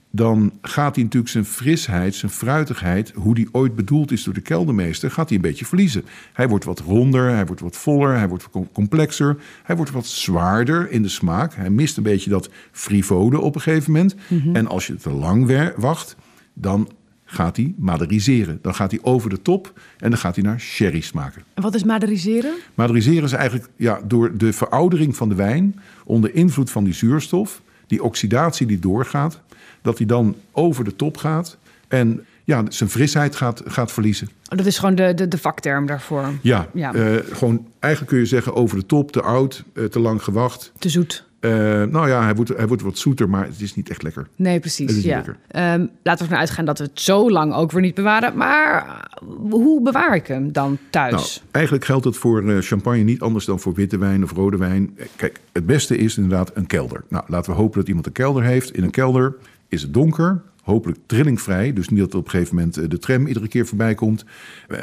dan 0.10 0.52
gaat 0.62 0.96
hij 0.96 1.04
natuurlijk 1.04 1.32
zijn 1.32 1.46
frisheid, 1.46 2.16
zijn 2.16 2.32
fruitigheid... 2.32 3.12
hoe 3.16 3.36
die 3.36 3.50
ooit 3.52 3.76
bedoeld 3.76 4.12
is 4.12 4.24
door 4.24 4.34
de 4.34 4.42
keldermeester... 4.42 5.12
gaat 5.12 5.28
hij 5.28 5.36
een 5.36 5.44
beetje 5.44 5.66
verliezen. 5.66 6.06
Hij 6.34 6.48
wordt 6.48 6.66
wat 6.66 6.80
ronder, 6.80 7.30
hij 7.30 7.46
wordt 7.46 7.62
wat 7.62 7.78
voller, 7.78 8.18
hij 8.18 8.28
wordt 8.28 8.48
wat 8.52 8.68
complexer... 8.72 9.38
hij 9.64 9.76
wordt 9.76 9.92
wat 9.92 10.06
zwaarder 10.06 10.92
in 10.92 11.02
de 11.02 11.10
smaak. 11.10 11.54
Hij 11.54 11.70
mist 11.70 11.98
een 11.98 12.04
beetje 12.04 12.30
dat 12.30 12.50
frivole 12.72 13.40
op 13.40 13.56
een 13.56 13.62
gegeven 13.62 13.92
moment. 13.92 14.16
En 14.54 14.68
als 14.68 14.88
je 14.88 14.96
te 14.96 15.12
lang 15.12 15.72
wacht, 15.76 16.16
dan 16.54 16.90
gaat 17.34 17.56
hij 17.56 17.74
maderiseren. 17.78 18.60
Dan 18.62 18.76
gaat 18.76 18.92
hij 18.92 19.00
over 19.04 19.30
de 19.30 19.42
top 19.42 19.74
en 19.98 20.10
dan 20.10 20.20
gaat 20.20 20.36
hij 20.36 20.44
naar 20.44 20.60
sherry 20.60 21.02
smaken. 21.02 21.44
En 21.54 21.62
wat 21.62 21.76
is 21.76 21.84
maderiseren? 21.84 22.54
Maderiseren 22.74 23.24
is 23.24 23.32
eigenlijk 23.32 23.70
ja, 23.76 24.00
door 24.06 24.38
de 24.38 24.54
veroudering 24.54 25.16
van 25.16 25.30
de 25.30 25.36
wijn, 25.36 25.80
onder 26.06 26.36
invloed 26.36 26.72
van 26.72 26.84
die 26.84 26.94
zuurstof, 26.94 27.62
die 27.88 28.04
oxidatie 28.04 28.68
die 28.68 28.80
doorgaat, 28.80 29.40
dat 29.82 29.98
hij 29.98 30.08
dan 30.08 30.36
over 30.52 30.84
de 30.84 30.96
top 30.96 31.18
gaat 31.18 31.58
en 31.88 32.26
ja, 32.44 32.64
zijn 32.70 32.90
frisheid 32.90 33.36
gaat, 33.36 33.62
gaat 33.66 33.92
verliezen. 33.92 34.28
Oh, 34.50 34.58
dat 34.58 34.66
is 34.66 34.78
gewoon 34.78 34.96
de, 34.96 35.14
de, 35.14 35.28
de 35.28 35.38
vakterm 35.38 35.86
daarvoor. 35.86 36.26
Ja, 36.42 36.68
Ja. 36.74 36.94
eh, 36.94 37.16
gewoon 37.32 37.68
eigenlijk 37.80 38.12
kun 38.14 38.22
je 38.22 38.28
zeggen 38.30 38.54
over 38.56 38.78
de 38.78 38.86
top, 38.86 39.12
te 39.12 39.22
oud, 39.22 39.64
eh, 39.74 39.84
te 39.84 40.00
lang 40.00 40.24
gewacht. 40.24 40.72
Te 40.80 40.90
zoet. 40.90 41.26
Eh, 41.44 41.52
nou 41.84 42.08
ja, 42.08 42.24
hij 42.24 42.36
wordt, 42.36 42.58
hij 42.58 42.68
wordt 42.68 42.84
wat 42.84 42.98
zoeter, 42.98 43.30
maar 43.30 43.46
het 43.46 43.62
is 43.62 43.76
niet 43.76 43.90
echt 43.90 44.04
lekker. 44.04 44.28
Nee, 44.36 44.60
precies. 44.60 45.04
Ja. 45.04 45.24
Ehm, 45.48 45.86
laten 46.04 46.18
we 46.18 46.24
ervan 46.24 46.38
uitgaan 46.38 46.66
dat 46.66 46.78
we 46.78 46.84
het 46.84 47.00
zo 47.00 47.32
lang 47.32 47.54
ook 47.54 47.72
weer 47.72 47.82
niet 47.82 47.96
bewaren. 47.96 48.38
Maar 48.38 48.86
eh, 48.86 49.28
hoe 49.50 49.82
bewaar 49.82 50.16
ik 50.16 50.28
hem 50.28 50.52
dan 50.52 50.78
thuis? 50.90 51.12
Nou, 51.12 51.52
eigenlijk 51.52 51.86
geldt 51.86 52.06
het 52.06 52.18
voor 52.18 52.50
eh, 52.50 52.58
champagne 52.58 53.04
niet 53.04 53.22
anders 53.22 53.46
dan 53.46 53.60
voor 53.60 53.74
witte 53.74 53.98
wijn 53.98 54.24
of 54.24 54.32
rode 54.32 54.58
wijn. 54.58 54.98
Kijk, 55.16 55.40
het 55.52 55.66
beste 55.66 55.98
is 55.98 56.18
inderdaad 56.18 56.52
een 56.54 56.68
kelder. 56.68 57.04
Nou, 57.10 57.24
laten 57.28 57.52
we 57.52 57.58
hopen 57.58 57.80
dat 57.80 57.88
iemand 57.88 58.06
een 58.06 58.12
kelder 58.12 58.44
heeft. 58.44 58.76
In 58.76 58.84
een 58.84 58.92
kelder 58.92 59.36
is 59.68 59.82
het 59.82 59.94
donker, 59.94 60.42
hopelijk 60.62 61.00
trillingvrij. 61.06 61.74
Dus 61.74 61.90
niet 61.90 62.00
dat 62.00 62.16
op 62.16 62.26
een 62.26 62.32
gegeven 62.32 62.56
moment 62.56 62.92
de 62.92 63.00
tram 63.00 63.28
iedere 63.28 63.48
keer 63.48 63.66
voorbij 63.66 63.96
komt, 63.96 64.26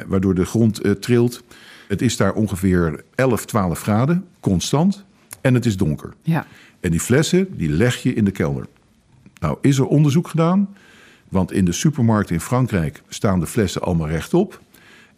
waardoor 0.07 0.35
de 0.35 0.45
grond 0.45 0.81
trilt. 1.00 1.43
Het 1.88 2.02
is 2.02 2.17
daar 2.17 2.33
ongeveer 2.33 3.05
11, 3.14 3.45
12 3.45 3.81
graden, 3.81 4.25
constant. 4.40 5.05
En 5.40 5.54
het 5.54 5.66
is 5.66 5.76
donker. 5.76 6.12
ja. 6.23 6.47
En 6.80 6.90
die 6.90 7.00
flessen, 7.00 7.56
die 7.56 7.68
leg 7.68 7.97
je 7.97 8.14
in 8.14 8.25
de 8.25 8.30
kelder. 8.30 8.66
Nou, 9.40 9.59
is 9.61 9.78
er 9.78 9.87
onderzoek 9.87 10.28
gedaan? 10.28 10.68
Want 11.28 11.52
in 11.52 11.64
de 11.64 11.73
supermarkt 11.73 12.30
in 12.30 12.40
Frankrijk 12.40 13.02
staan 13.09 13.40
de 13.40 13.47
flessen 13.47 13.82
allemaal 13.82 14.09
rechtop. 14.09 14.61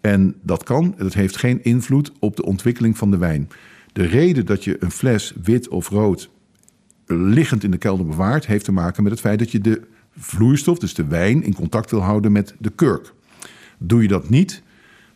En 0.00 0.35
dat 0.43 0.62
kan, 0.62 0.95
dat 0.99 1.14
heeft 1.14 1.37
geen 1.37 1.64
invloed 1.64 2.12
op 2.19 2.37
de 2.37 2.45
ontwikkeling 2.45 2.99
van 2.99 3.11
de 3.11 3.17
wijn. 3.17 3.49
De 3.93 4.05
reden 4.05 4.47
dat 4.47 4.64
je 4.64 4.76
een 4.81 4.91
fles 4.91 5.33
wit 5.43 5.69
of 5.69 5.88
rood 5.88 6.31
liggend 7.07 7.64
in 7.64 7.71
de 7.71 7.76
kelder 7.76 8.07
bewaart, 8.07 8.47
heeft 8.47 8.64
te 8.64 8.73
maken 8.73 9.02
met 9.02 9.12
het 9.12 9.21
feit 9.21 9.38
dat 9.38 9.50
je 9.50 9.61
de 9.61 9.83
vloeistof, 10.17 10.79
dus 10.79 10.95
de 10.95 11.07
wijn, 11.07 11.43
in 11.43 11.55
contact 11.55 11.91
wil 11.91 12.02
houden 12.02 12.33
met 12.33 12.55
de 12.59 12.71
kurk. 12.71 13.12
Doe 13.79 14.02
je 14.02 14.09
dat 14.09 14.29
niet, 14.29 14.62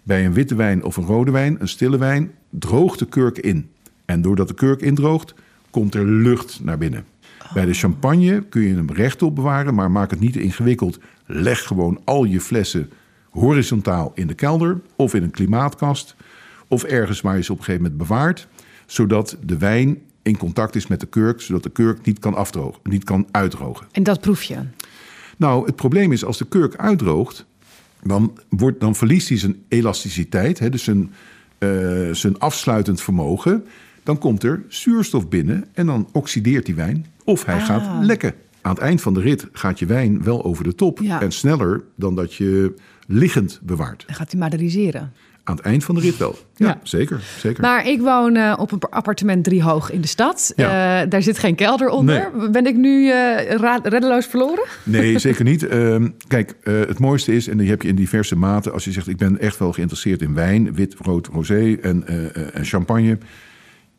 bij 0.02 0.26
een 0.26 0.32
witte 0.32 0.54
wijn 0.54 0.84
of 0.84 0.96
een 0.96 1.04
rode 1.04 1.30
wijn, 1.30 1.56
een 1.60 1.68
stille 1.68 1.98
wijn, 1.98 2.30
droogt 2.50 2.98
de 2.98 3.06
kurk 3.06 3.38
in. 3.38 3.70
En 4.06 4.22
doordat 4.22 4.48
de 4.48 4.54
kurk 4.54 4.80
indroogt, 4.80 5.34
komt 5.70 5.94
er 5.94 6.06
lucht 6.06 6.60
naar 6.62 6.78
binnen. 6.78 7.04
Bij 7.54 7.64
de 7.64 7.72
champagne 7.72 8.42
kun 8.48 8.62
je 8.62 8.74
hem 8.74 8.90
rechtop 8.90 9.34
bewaren, 9.34 9.74
maar 9.74 9.90
maak 9.90 10.10
het 10.10 10.20
niet 10.20 10.36
ingewikkeld. 10.36 10.98
Leg 11.26 11.66
gewoon 11.66 12.00
al 12.04 12.24
je 12.24 12.40
flessen 12.40 12.90
horizontaal 13.30 14.12
in 14.14 14.26
de 14.26 14.34
kelder 14.34 14.80
of 14.96 15.14
in 15.14 15.22
een 15.22 15.30
klimaatkast. 15.30 16.16
Of 16.68 16.82
ergens 16.82 17.20
waar 17.20 17.36
je 17.36 17.42
ze 17.42 17.52
op 17.52 17.58
een 17.58 17.64
gegeven 17.64 17.84
moment 17.84 18.08
bewaart. 18.08 18.48
Zodat 18.86 19.36
de 19.44 19.58
wijn 19.58 19.98
in 20.22 20.36
contact 20.36 20.74
is 20.74 20.86
met 20.86 21.00
de 21.00 21.06
kurk, 21.06 21.40
zodat 21.40 21.62
de 21.62 21.70
kurk 21.70 22.04
niet 22.06 22.18
kan 22.18 22.34
afdrogen, 22.34 22.80
niet 22.82 23.04
kan 23.04 23.26
uitdrogen. 23.30 23.86
En 23.92 24.02
dat 24.02 24.20
proef 24.20 24.42
je. 24.42 24.56
Nou, 25.36 25.66
het 25.66 25.76
probleem 25.76 26.12
is 26.12 26.24
als 26.24 26.38
de 26.38 26.46
kurk 26.46 26.76
uitdroogt, 26.76 27.46
dan, 28.02 28.38
wordt, 28.48 28.80
dan 28.80 28.94
verliest 28.94 29.28
hij 29.28 29.38
zijn 29.38 29.62
elasticiteit, 29.68 30.58
hè, 30.58 30.68
dus 30.68 30.84
zijn, 30.84 31.12
eh, 31.58 31.68
zijn 32.12 32.38
afsluitend 32.38 33.00
vermogen. 33.00 33.64
Dan 34.06 34.18
komt 34.18 34.42
er 34.42 34.62
zuurstof 34.68 35.28
binnen 35.28 35.64
en 35.72 35.86
dan 35.86 36.08
oxideert 36.12 36.66
die 36.66 36.74
wijn. 36.74 37.06
Of 37.24 37.44
hij 37.44 37.54
Ah. 37.54 37.64
gaat 37.64 38.04
lekken. 38.04 38.34
Aan 38.60 38.72
het 38.74 38.80
eind 38.82 39.00
van 39.00 39.14
de 39.14 39.20
rit 39.20 39.46
gaat 39.52 39.78
je 39.78 39.86
wijn 39.86 40.22
wel 40.22 40.44
over 40.44 40.64
de 40.64 40.74
top. 40.74 40.98
Ja. 41.02 41.20
En 41.22 41.32
sneller 41.32 41.82
dan 41.96 42.14
dat 42.14 42.34
je 42.34 42.74
liggend 43.06 43.60
bewaart. 43.62 44.04
Dan 44.06 44.16
gaat 44.16 44.30
hij 44.30 44.40
maderiseren. 44.40 45.12
Aan 45.44 45.56
het 45.56 45.64
eind 45.64 45.84
van 45.84 45.94
de 45.94 46.00
rit 46.00 46.16
wel. 46.16 46.38
Ja, 46.56 46.66
Ja. 46.66 46.80
zeker. 46.82 47.20
zeker. 47.38 47.62
Maar 47.62 47.86
ik 47.86 48.00
woon 48.00 48.36
eh, 48.36 48.54
op 48.58 48.72
een 48.72 48.80
appartement 48.90 49.44
driehoog 49.44 49.90
in 49.90 50.00
de 50.00 50.06
stad. 50.06 50.52
Ja. 50.56 51.02
Eh, 51.02 51.10
daar 51.10 51.22
zit 51.22 51.38
geen 51.38 51.54
kelder 51.54 51.88
onder. 51.88 52.30
Ben 52.50 52.66
ik 52.66 52.76
nu 52.76 53.10
ra- 53.10 53.80
reddeloos 53.82 54.26
verloren? 54.26 54.64
Nee, 54.84 55.18
zeker 55.18 55.44
niet. 55.44 55.66
Ehm, 55.66 56.08
kijk, 56.28 56.54
het 56.62 56.98
mooiste 56.98 57.34
is, 57.34 57.48
en 57.48 57.56
die 57.58 57.68
heb 57.68 57.82
je 57.82 57.88
in 57.88 57.96
diverse 57.96 58.36
maten... 58.36 58.72
als 58.72 58.84
je 58.84 58.92
zegt, 58.92 59.08
ik 59.08 59.16
ben 59.16 59.38
echt 59.40 59.58
wel 59.58 59.72
geïnteresseerd 59.72 60.22
in 60.22 60.34
wijn... 60.34 60.74
wit, 60.74 60.94
rood, 60.98 61.26
rosé 61.26 61.76
en, 61.82 62.06
en 62.54 62.64
champagne... 62.64 63.18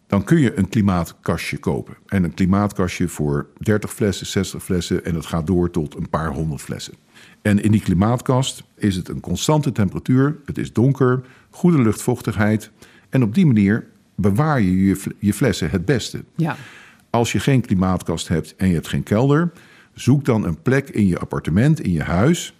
dan 0.07 0.23
kun 0.23 0.39
je 0.39 0.57
een 0.57 0.69
klimaatkastje 0.69 1.57
kopen. 1.57 1.97
En 2.05 2.23
een 2.23 2.33
klimaatkastje 2.33 3.07
voor 3.07 3.47
30 3.59 3.93
flessen, 3.93 4.25
60 4.25 4.63
flessen... 4.63 5.05
en 5.05 5.13
dat 5.13 5.25
gaat 5.25 5.47
door 5.47 5.71
tot 5.71 5.95
een 5.95 6.09
paar 6.09 6.31
honderd 6.31 6.61
flessen. 6.61 6.93
En 7.41 7.63
in 7.63 7.71
die 7.71 7.81
klimaatkast 7.81 8.63
is 8.75 8.95
het 8.95 9.09
een 9.09 9.19
constante 9.19 9.71
temperatuur... 9.71 10.37
het 10.45 10.57
is 10.57 10.73
donker, 10.73 11.21
goede 11.49 11.81
luchtvochtigheid... 11.81 12.71
en 13.09 13.23
op 13.23 13.33
die 13.33 13.45
manier 13.45 13.87
bewaar 14.15 14.61
je 14.61 14.85
je, 14.85 14.95
fl- 14.95 15.09
je 15.19 15.33
flessen 15.33 15.69
het 15.69 15.85
beste. 15.85 16.23
Ja. 16.35 16.55
Als 17.09 17.31
je 17.31 17.39
geen 17.39 17.61
klimaatkast 17.61 18.27
hebt 18.27 18.55
en 18.55 18.67
je 18.67 18.73
hebt 18.73 18.87
geen 18.87 19.03
kelder, 19.03 19.51
zoek 19.93 20.25
dan 20.25 20.45
een 20.45 20.61
plek 20.61 20.89
in 20.89 21.07
je 21.07 21.19
appartement, 21.19 21.81
in 21.81 21.91
je 21.91 22.03
huis, 22.03 22.55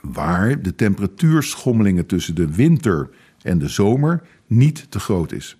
waar 0.00 0.62
de 0.62 0.74
temperatuurschommelingen 0.74 2.06
tussen 2.06 2.34
de 2.34 2.54
winter 2.54 3.10
en 3.42 3.58
de 3.58 3.68
zomer 3.68 4.22
niet 4.46 4.90
te 4.90 5.00
groot 5.00 5.32
is. 5.32 5.56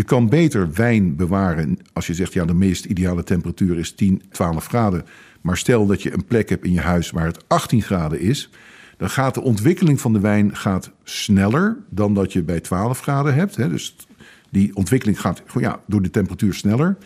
Je 0.00 0.06
kan 0.06 0.28
beter 0.28 0.72
wijn 0.72 1.16
bewaren 1.16 1.78
als 1.92 2.06
je 2.06 2.14
zegt, 2.14 2.32
ja, 2.32 2.44
de 2.44 2.54
meest 2.54 2.84
ideale 2.84 3.24
temperatuur 3.24 3.78
is 3.78 3.92
10, 3.92 4.22
12 4.30 4.66
graden. 4.66 5.04
Maar 5.40 5.56
stel 5.56 5.86
dat 5.86 6.02
je 6.02 6.12
een 6.12 6.24
plek 6.24 6.48
hebt 6.48 6.64
in 6.64 6.72
je 6.72 6.80
huis 6.80 7.10
waar 7.10 7.26
het 7.26 7.44
18 7.48 7.82
graden 7.82 8.20
is, 8.20 8.50
dan 8.96 9.10
gaat 9.10 9.34
de 9.34 9.42
ontwikkeling 9.42 10.00
van 10.00 10.12
de 10.12 10.20
wijn 10.20 10.56
gaat 10.56 10.90
sneller 11.04 11.76
dan 11.88 12.14
dat 12.14 12.32
je 12.32 12.42
bij 12.42 12.60
12 12.60 13.00
graden 13.00 13.34
hebt. 13.34 13.56
Hè. 13.56 13.68
Dus 13.68 13.96
die 14.50 14.76
ontwikkeling 14.76 15.20
gaat 15.20 15.42
ja, 15.58 15.80
door 15.86 16.02
de 16.02 16.10
temperatuur 16.10 16.54
sneller. 16.54 16.96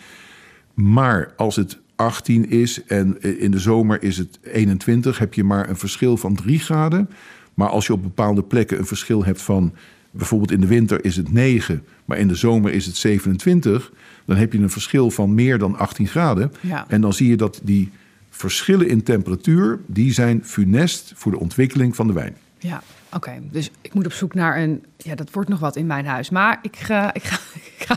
Maar 0.74 1.32
als 1.36 1.56
het 1.56 1.78
18 1.96 2.50
is 2.50 2.84
en 2.84 3.20
in 3.40 3.50
de 3.50 3.58
zomer 3.58 4.02
is 4.02 4.16
het 4.16 4.38
21, 4.42 5.18
heb 5.18 5.34
je 5.34 5.44
maar 5.44 5.68
een 5.68 5.76
verschil 5.76 6.16
van 6.16 6.34
3 6.34 6.58
graden. 6.58 7.10
Maar 7.54 7.68
als 7.68 7.86
je 7.86 7.92
op 7.92 8.02
bepaalde 8.02 8.42
plekken 8.42 8.78
een 8.78 8.86
verschil 8.86 9.24
hebt 9.24 9.42
van 9.42 9.74
bijvoorbeeld 10.16 10.50
in 10.50 10.61
de 10.61 10.66
winter 10.66 11.04
is 11.04 11.16
het 11.16 11.33
9, 11.33 11.85
maar 12.04 12.18
in 12.18 12.28
de 12.28 12.35
zomer 12.35 12.73
is 12.73 12.87
het 12.87 12.97
27, 12.97 13.92
dan 14.25 14.37
heb 14.37 14.52
je 14.52 14.59
een 14.59 14.71
verschil 14.71 15.11
van 15.11 15.35
meer 15.35 15.59
dan 15.59 15.78
18 15.78 16.06
graden. 16.06 16.52
Ja. 16.61 16.85
En 16.88 17.00
dan 17.00 17.12
zie 17.12 17.28
je 17.28 17.37
dat 17.37 17.61
die 17.62 17.90
verschillen 18.30 18.88
in 18.88 19.02
temperatuur, 19.02 19.80
die 19.87 20.12
zijn 20.12 20.44
funest 20.44 21.12
voor 21.16 21.33
de 21.33 21.38
ontwikkeling 21.38 21.97
van 21.97 22.06
de 22.06 22.12
wijn. 22.12 22.37
Ja, 22.59 22.83
oké. 23.12 23.33
Dus 23.50 23.71
ik 23.80 23.94
moet 23.94 24.06
op 24.06 24.12
zoek 24.12 24.35
naar 24.35 24.62
een... 24.62 24.85
Ja, 24.97 25.14
dat 25.14 25.30
wordt 25.30 25.49
nog 25.49 25.61
wat 25.61 25.76
in 25.76 25.87
mijn 25.87 26.06
huis. 26.06 26.30
Maar 26.30 26.59
ik 26.62 26.76
ga, 26.76 27.14
ik 27.14 27.23
ga, 27.23 27.38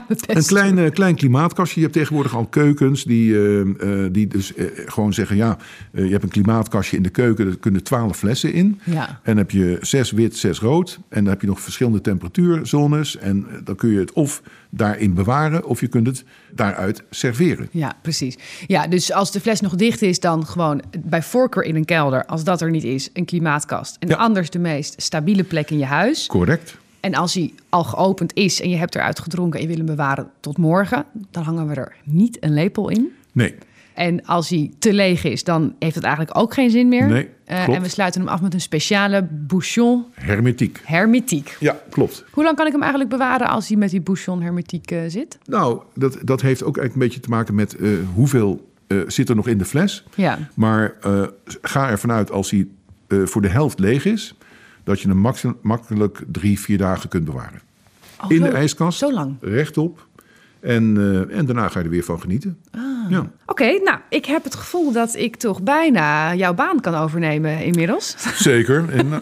ik 0.08 0.36
Een 0.36 0.46
klein, 0.46 0.92
klein 0.92 1.16
klimaatkastje. 1.16 1.76
Je 1.76 1.82
hebt 1.82 1.98
tegenwoordig 1.98 2.36
al 2.36 2.46
keukens 2.46 3.04
die, 3.04 3.36
eh, 3.36 3.60
eh, 3.62 4.14
die 4.14 4.28
dus 4.28 4.54
eh, 4.54 4.66
gewoon 4.86 5.14
zeggen... 5.14 5.36
ja, 5.36 5.58
je 5.92 6.10
hebt 6.10 6.24
een 6.24 6.30
klimaatkastje 6.30 6.98
in 6.98 7.04
de 7.04 7.10
keuken, 7.10 7.46
daar 7.46 7.58
kunnen 7.58 7.84
12 7.84 8.18
flessen 8.18 8.54
in. 8.54 8.80
Ja. 8.84 9.20
En 9.24 9.38
heb 9.38 9.52
je 9.52 9.78
zes 9.82 10.12
wit, 10.12 10.38
zes 10.38 10.60
rood. 10.60 11.00
En 11.10 11.24
dan 11.24 11.34
heb 11.34 11.42
je 11.42 11.48
nog 11.48 11.62
verschillende 11.62 12.02
temperatuurzones. 12.02 13.18
En 13.18 13.48
dan 13.64 13.76
kun 13.76 13.90
je 13.90 14.00
het 14.00 14.14
of 14.14 14.42
daarin 14.70 15.14
bewaren... 15.14 15.66
of 15.66 15.80
je 15.80 15.88
kunt 15.88 16.08
het 16.08 16.24
daaruit 16.52 17.04
serveren. 17.10 17.68
Ja, 17.72 17.94
precies. 18.02 18.38
Ja, 18.68 18.88
dus 18.88 19.12
als 19.12 19.32
de 19.32 19.40
fles 19.40 19.62
nog 19.62 19.76
dicht 19.76 20.02
is, 20.02 20.20
dan 20.20 20.46
gewoon 20.46 20.82
bij 21.06 21.24
voorkeur 21.24 21.64
in 21.64 21.76
een 21.76 21.86
kelder. 21.86 22.26
Als 22.26 22.44
dat 22.44 22.62
er 22.62 22.70
niet 22.70 22.84
is, 22.84 23.10
een 23.14 23.26
klimaatkast. 23.26 23.96
En 24.00 24.08
Ja. 24.08 24.16
anders 24.16 24.50
de 24.50 24.60
meest 24.60 25.02
stabiele 25.02 25.44
plek 25.44 25.70
in 25.70 25.78
je 25.78 25.86
huis. 25.86 26.28
Correct. 26.28 26.78
En 27.08 27.16
als 27.16 27.34
hij 27.34 27.54
al 27.70 27.84
geopend 27.84 28.34
is 28.34 28.62
en 28.62 28.70
je 28.70 28.76
hebt 28.76 28.96
eruit 28.96 29.20
gedronken 29.20 29.60
en 29.60 29.62
je 29.62 29.68
wil 29.76 29.86
hem 29.86 29.96
bewaren 29.96 30.30
tot 30.40 30.58
morgen, 30.58 31.06
dan 31.32 31.44
hangen 31.44 31.68
we 31.68 31.74
er 31.74 31.96
niet 32.04 32.38
een 32.44 32.54
lepel 32.54 32.90
in. 32.90 33.08
Nee, 33.32 33.56
En 33.94 34.26
als 34.26 34.50
hij 34.50 34.72
te 34.80 34.94
leeg 34.94 35.24
is, 35.24 35.44
dan 35.44 35.76
heeft 35.80 35.96
het 35.96 36.04
eigenlijk 36.04 36.38
ook 36.38 36.54
geen 36.54 36.70
zin 36.70 36.88
meer. 36.88 37.08
Nee, 37.08 37.30
Eh, 37.46 37.68
en 37.70 37.82
we 37.82 37.90
sluiten 37.90 38.22
hem 38.22 38.30
af 38.30 38.42
met 38.42 38.54
een 38.54 38.62
speciale 38.62 39.28
bouchon 39.32 40.06
hermetiek. 40.14 40.82
hermetiek. 40.84 41.58
Ja, 41.60 41.78
klopt. 41.90 42.24
Hoe 42.32 42.44
lang 42.44 42.56
kan 42.56 42.66
ik 42.66 42.72
hem 42.72 42.82
eigenlijk 42.82 43.12
bewaren 43.12 43.48
als 43.48 43.68
hij 43.68 43.78
met 43.78 43.90
die 43.90 44.02
bouchon 44.02 44.42
hermetiek 44.42 44.92
eh, 44.92 45.00
zit? 45.08 45.38
Nou, 45.46 45.82
dat, 45.94 46.18
dat 46.24 46.42
heeft 46.42 46.64
ook 46.64 46.78
eigenlijk 46.78 46.94
een 46.94 47.00
beetje 47.08 47.20
te 47.20 47.30
maken 47.30 47.56
met 47.56 47.76
eh, 47.76 47.90
hoeveel 48.14 48.66
zit 49.08 49.30
er 49.30 49.36
nog 49.36 49.48
in 49.48 49.58
de 49.58 49.66
fles. 49.66 50.04
Ja. 50.16 50.38
Maar 50.54 50.94
ga 51.62 51.90
ervan 51.90 52.12
uit 52.12 52.32
als 52.32 52.52
hij 52.52 52.68
voor 53.10 53.42
de 53.42 53.48
helft 53.50 53.80
leeg 53.80 54.06
is, 54.06 54.36
dat 54.88 55.02
je 55.02 55.08
hem 55.08 55.56
makkelijk 55.62 56.24
drie, 56.32 56.60
vier 56.60 56.78
dagen 56.78 57.10
kunt 57.10 57.26
bewaren. 57.26 57.62
Oh, 58.24 58.32
in 58.32 58.38
zo- 58.38 58.44
de 58.44 58.50
ijskast, 58.52 58.98
Zo 58.98 59.14
lang. 59.14 59.36
rechtop. 59.42 60.08
En, 60.60 60.98
eh, 61.30 61.38
en 61.38 61.46
daarna 61.46 61.68
ga 61.68 61.80
je 61.80 61.86
er 61.86 61.92
weer 61.92 62.04
van 62.04 62.22
genieten. 62.22 62.58
Ah. 62.72 62.82
Ja, 63.10 63.30
Oké, 63.46 63.80
nou, 63.84 63.98
ik 64.10 64.26
heb 64.26 64.44
het 64.44 64.56
gevoel 64.56 64.92
dat 64.92 65.16
ik 65.16 65.36
toch 65.36 65.62
bijna 65.62 66.36
jouw 66.36 66.54
baan 66.54 66.80
kan 66.80 66.96
overnemen 66.96 67.64
inmiddels. 67.64 68.16
zeker. 68.50 68.90
En, 68.90 69.14
eh, 69.14 69.20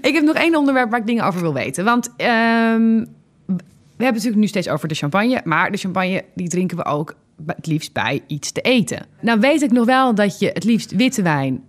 ik 0.08 0.14
heb 0.14 0.22
nog 0.24 0.34
één 0.36 0.54
onderwerp 0.56 0.90
waar 0.90 1.00
ik 1.00 1.06
dingen 1.06 1.24
over 1.24 1.40
wil 1.40 1.54
weten. 1.54 1.84
Want 1.84 2.10
ehm, 2.16 3.04
we 3.46 4.02
hebben 4.02 4.06
het 4.06 4.14
natuurlijk 4.14 4.36
nu 4.36 4.46
steeds 4.46 4.68
over 4.68 4.88
de 4.88 4.94
champagne. 4.94 5.40
Maar 5.44 5.70
de 5.70 5.78
champagne 5.78 6.24
die 6.34 6.48
drinken 6.48 6.76
we 6.76 6.84
ook 6.84 7.14
het 7.46 7.66
liefst 7.66 7.92
bij 7.92 8.20
iets 8.26 8.52
te 8.52 8.60
eten. 8.60 9.06
Nou 9.20 9.40
weet 9.40 9.62
ik 9.62 9.70
nog 9.72 9.84
wel 9.86 10.14
dat 10.14 10.38
je 10.38 10.50
het 10.52 10.64
liefst 10.64 10.90
witte 10.96 11.22
wijn 11.22 11.62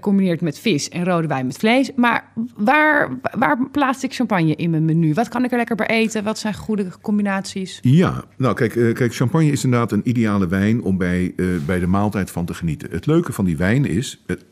combineert 0.00 0.40
met 0.40 0.58
vis 0.58 0.88
en 0.88 1.04
rode 1.04 1.28
wijn 1.28 1.46
met 1.46 1.56
vlees. 1.56 1.90
Maar 1.96 2.32
waar, 2.56 3.18
waar 3.38 3.68
plaats 3.70 4.04
ik 4.04 4.14
champagne 4.14 4.54
in 4.54 4.70
mijn 4.70 4.84
menu? 4.84 5.14
Wat 5.14 5.28
kan 5.28 5.44
ik 5.44 5.50
er 5.50 5.56
lekker 5.56 5.76
bij 5.76 5.86
eten? 5.86 6.24
Wat 6.24 6.38
zijn 6.38 6.54
goede 6.54 6.86
combinaties? 7.00 7.78
ja, 7.82 8.24
nou 8.36 8.54
kijk, 8.54 8.76
eh, 8.76 8.94
kijk, 8.94 9.14
champagne 9.14 9.50
is 9.50 9.64
inderdaad 9.64 9.92
een 9.92 10.08
ideale 10.08 10.46
wijn 10.48 10.82
om 10.82 10.98
bij, 10.98 11.32
eh, 11.36 11.46
bij 11.66 11.78
de 11.78 11.86
maaltijd 11.86 12.30
van 12.30 12.44
te 12.44 12.54
genieten. 12.54 12.88
Het 12.90 13.06
leuke 13.06 13.32
van 13.32 13.44
die 13.44 13.56
wijn 13.56 13.84
is, 13.84 14.22
het, 14.26 14.44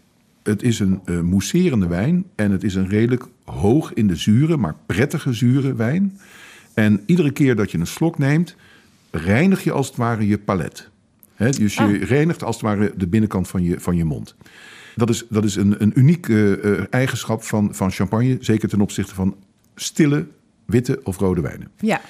het 0.43 0.63
is 0.63 0.79
een 0.79 1.01
eh 1.05 1.21
mousserende 1.21 1.87
wijn 1.87 2.25
en 2.35 2.51
het 2.51 2.65
is 2.65 2.75
een 2.75 2.89
redelijk 2.89 3.25
hoog 3.45 3.93
in 3.93 4.07
de 4.07 4.17
zuren, 4.17 4.61
maar 4.61 4.75
prettige 4.87 5.33
zure 5.33 5.75
wijn. 5.75 6.19
En 6.75 7.03
iedere 7.07 7.31
keer 7.31 7.57
dat 7.57 7.71
je 7.71 7.79
een 7.79 7.87
slok 7.87 8.19
neemt, 8.19 8.57
reinig 9.11 9.65
je 9.65 9.73
als 9.73 9.87
het 9.87 9.97
ware 9.97 10.27
je 10.27 10.39
palet. 10.39 10.91
Dus 11.37 11.75
je 11.75 11.83
Ah. 11.83 12.03
reinigt 12.03 12.45
als 12.45 12.57
het 12.57 12.65
ware 12.65 12.93
de 12.97 13.07
binnenkant 13.07 13.49
van 13.49 13.63
je, 13.63 13.81
van 13.81 13.97
je 13.97 14.05
mond. 14.05 14.37
Dat 14.97 15.11
is, 15.11 15.25
dat 15.29 15.45
is 15.45 15.57
een, 15.57 15.83
een 15.83 15.93
unieke 15.95 16.61
eh, 16.61 16.85
eigenschap 16.91 17.43
van, 17.43 17.75
van 17.75 17.91
champagne, 17.91 18.37
zeker 18.41 18.69
ten 18.69 18.81
opzichte 18.81 19.15
van 19.15 19.37
stille, 19.75 20.27
witte 20.65 21.01
of 21.03 21.19
rode 21.19 21.41
wijnen. 21.41 21.71
Ja, 21.81 22.01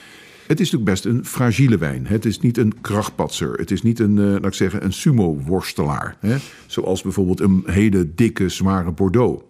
Het 0.47 0.61
is 0.61 0.71
natuurlijk 0.71 0.90
best 0.90 1.05
een 1.05 1.25
fragiele 1.25 1.79
wijn. 1.79 2.07
Het 2.07 2.25
is 2.25 2.40
niet 2.40 2.59
een 2.59 2.81
krachtpatser. 2.81 3.53
Het 3.53 3.71
is 3.71 3.83
niet 3.83 3.99
een, 3.99 4.18
eh, 4.18 4.25
laat 4.25 4.45
ik 4.45 4.53
zeggen, 4.53 4.85
een 4.85 4.92
sumo-worstelaar. 4.92 6.16
Zoals 6.66 7.03
bijvoorbeeld 7.03 7.40
een 7.40 7.62
hele 7.66 8.14
dikke, 8.14 8.49
zware 8.49 8.90
Bordeaux. 8.90 9.42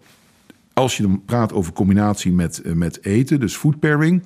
Als 0.73 0.97
je 0.97 1.03
dan 1.03 1.21
praat 1.25 1.53
over 1.53 1.73
combinatie 1.73 2.31
met, 2.31 2.61
eh, 2.61 2.73
met 2.73 3.05
eten, 3.05 3.39
dus 3.39 3.55
food 3.55 3.79
pairing. 3.79 4.23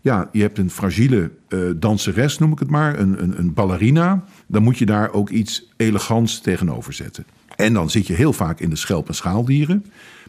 Ja, 0.00 0.28
je 0.32 0.42
hebt 0.42 0.58
een 0.58 0.70
fragiele 0.70 1.30
eh, 1.48 1.58
danseres, 1.76 2.38
noem 2.38 2.52
ik 2.52 2.58
het 2.58 2.70
maar, 2.70 2.98
een, 2.98 3.22
een, 3.22 3.38
een 3.38 3.54
ballerina. 3.54 4.24
Dan 4.46 4.62
moet 4.62 4.78
je 4.78 4.86
daar 4.86 5.12
ook 5.12 5.30
iets 5.30 5.68
elegants 5.76 6.40
tegenover 6.40 6.92
zetten. 6.92 7.24
En 7.60 7.72
dan 7.72 7.90
zit 7.90 8.06
je 8.06 8.14
heel 8.14 8.32
vaak 8.32 8.60
in 8.60 8.70
de 8.70 8.76
schelp- 8.76 9.08
en 9.08 9.14
schaaldieren. 9.14 9.84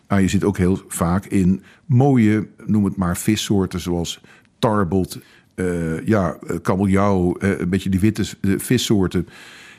Maar 0.08 0.22
je 0.22 0.28
zit 0.28 0.44
ook 0.44 0.58
heel 0.58 0.82
vaak 0.88 1.26
in 1.26 1.64
mooie, 1.86 2.48
noem 2.66 2.86
het 2.86 2.96
maar, 2.96 3.18
vissoorten 3.18 3.80
zoals 3.80 4.22
tarbot, 4.60 5.20
eh, 5.56 6.06
ja, 6.06 6.38
eh, 6.48 6.56
kabeljauw, 6.62 7.36
eh, 7.38 7.60
een 7.60 7.70
beetje 7.70 7.90
die 7.90 8.00
witte 8.00 8.26
vissoorten. 8.42 9.28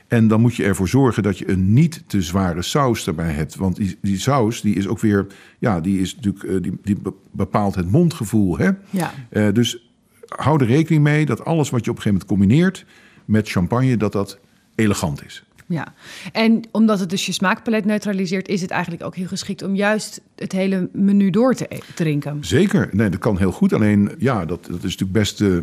En 0.08 0.28
dan 0.28 0.40
moet 0.40 0.54
je 0.54 0.64
ervoor 0.64 0.88
zorgen 0.88 1.22
dat 1.22 1.38
je 1.38 1.50
een 1.50 1.72
niet 1.72 2.02
te 2.06 2.22
zware 2.22 2.62
saus 2.62 3.06
erbij 3.06 3.32
hebt. 3.32 3.54
Want 3.54 3.76
die, 3.76 3.98
die 4.02 4.18
saus 4.18 4.60
die 4.60 4.74
is 4.74 4.88
ook 4.88 5.00
weer, 5.00 5.26
ja, 5.58 5.80
die 5.80 6.00
is 6.00 6.16
natuurlijk, 6.16 6.62
die, 6.62 6.78
die 6.82 6.96
be- 6.96 7.12
bepaalt 7.30 7.74
het 7.74 7.90
mondgevoel. 7.90 8.58
Hè? 8.58 8.70
Ja. 8.90 9.12
Dus 9.52 9.90
hou 10.28 10.60
er 10.60 10.66
rekening 10.66 11.02
mee 11.02 11.26
dat 11.26 11.44
alles 11.44 11.70
wat 11.70 11.84
je 11.84 11.90
op 11.90 11.96
een 11.96 12.02
gegeven 12.02 12.26
moment 12.28 12.48
combineert 12.48 12.84
met 13.24 13.50
champagne, 13.50 13.96
dat 13.96 14.12
dat 14.12 14.38
elegant 14.74 15.24
is. 15.24 15.44
Ja, 15.72 15.92
en 16.32 16.60
omdat 16.70 17.00
het 17.00 17.10
dus 17.10 17.26
je 17.26 17.32
smaakpalet 17.32 17.84
neutraliseert, 17.84 18.48
is 18.48 18.60
het 18.60 18.70
eigenlijk 18.70 19.02
ook 19.04 19.16
heel 19.16 19.26
geschikt 19.26 19.62
om 19.62 19.74
juist 19.74 20.20
het 20.36 20.52
hele 20.52 20.88
menu 20.92 21.30
door 21.30 21.54
te 21.54 21.66
e- 21.68 21.78
drinken. 21.94 22.38
Zeker, 22.40 22.88
nee, 22.92 23.08
dat 23.10 23.20
kan 23.20 23.38
heel 23.38 23.52
goed. 23.52 23.72
Alleen, 23.72 24.10
ja, 24.18 24.44
dat, 24.44 24.64
dat 24.66 24.76
is 24.76 24.82
natuurlijk 24.82 25.12
best, 25.12 25.40
eh, 25.40 25.58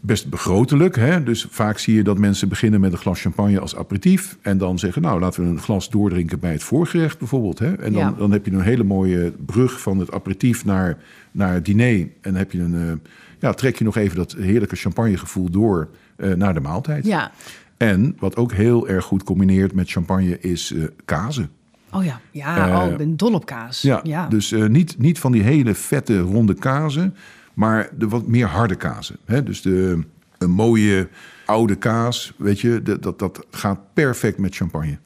best 0.00 0.28
begrotelijk. 0.28 0.96
Hè? 0.96 1.22
Dus 1.22 1.46
vaak 1.50 1.78
zie 1.78 1.94
je 1.94 2.02
dat 2.02 2.18
mensen 2.18 2.48
beginnen 2.48 2.80
met 2.80 2.92
een 2.92 2.98
glas 2.98 3.20
champagne 3.20 3.60
als 3.60 3.76
aperitief. 3.76 4.36
En 4.42 4.58
dan 4.58 4.78
zeggen, 4.78 5.02
nou, 5.02 5.20
laten 5.20 5.42
we 5.42 5.48
een 5.48 5.60
glas 5.60 5.90
doordrinken 5.90 6.38
bij 6.38 6.52
het 6.52 6.62
voorgerecht 6.62 7.18
bijvoorbeeld. 7.18 7.58
Hè? 7.58 7.74
En 7.74 7.92
dan, 7.92 8.02
Ja. 8.02 8.14
dan 8.18 8.32
heb 8.32 8.46
je 8.46 8.52
een 8.52 8.60
hele 8.60 8.84
mooie 8.84 9.32
brug 9.46 9.80
van 9.80 9.98
het 9.98 10.12
aperitief 10.12 10.64
naar, 10.64 10.98
naar 11.30 11.52
het 11.54 11.64
diner. 11.64 11.98
En 12.00 12.08
dan 12.20 12.34
heb 12.34 12.52
je 12.52 12.60
een, 12.60 12.74
eh, 12.74 13.10
ja, 13.38 13.52
trek 13.52 13.76
je 13.76 13.84
nog 13.84 13.96
even 13.96 14.16
dat 14.16 14.32
heerlijke 14.38 14.76
champagnegevoel 14.76 15.50
door 15.50 15.88
eh, 16.16 16.32
naar 16.32 16.54
de 16.54 16.60
maaltijd. 16.60 17.06
Ja, 17.06 17.32
En 17.76 18.16
wat 18.18 18.36
ook 18.36 18.52
heel 18.52 18.88
erg 18.88 19.04
goed 19.04 19.22
combineert 19.22 19.72
met 19.74 19.90
champagne 19.90 20.38
is 20.40 20.72
eh 20.72 20.84
kazen. 21.04 21.50
oh 21.92 22.04
ja, 22.04 22.20
ja, 22.30 22.68
Eh, 22.68 22.84
oh, 22.84 22.90
ik 22.90 22.96
ben 22.96 23.16
dol 23.16 23.34
op 23.34 23.46
kaas. 23.46 23.82
Ja, 23.82 24.00
ja. 24.02 24.28
dus 24.28 24.52
eh, 24.52 24.66
niet, 24.66 24.98
niet 24.98 25.18
van 25.18 25.32
die 25.32 25.42
hele 25.42 25.74
vette 25.74 26.18
ronde 26.18 26.54
kazen, 26.54 27.14
maar 27.54 27.90
de 27.98 28.08
wat 28.08 28.26
meer 28.26 28.46
harde 28.46 28.74
kazen. 28.74 29.16
Hè? 29.24 29.42
Dus 29.42 29.62
de, 29.62 30.04
een 30.38 30.50
mooie 30.50 31.08
oude 31.46 31.74
kaas, 31.74 32.32
weet 32.36 32.60
je, 32.60 32.82
dat, 32.82 33.02
dat, 33.02 33.18
dat 33.18 33.46
gaat 33.50 33.78
perfect 33.92 34.38
met 34.38 34.56
champagne. 34.56 34.98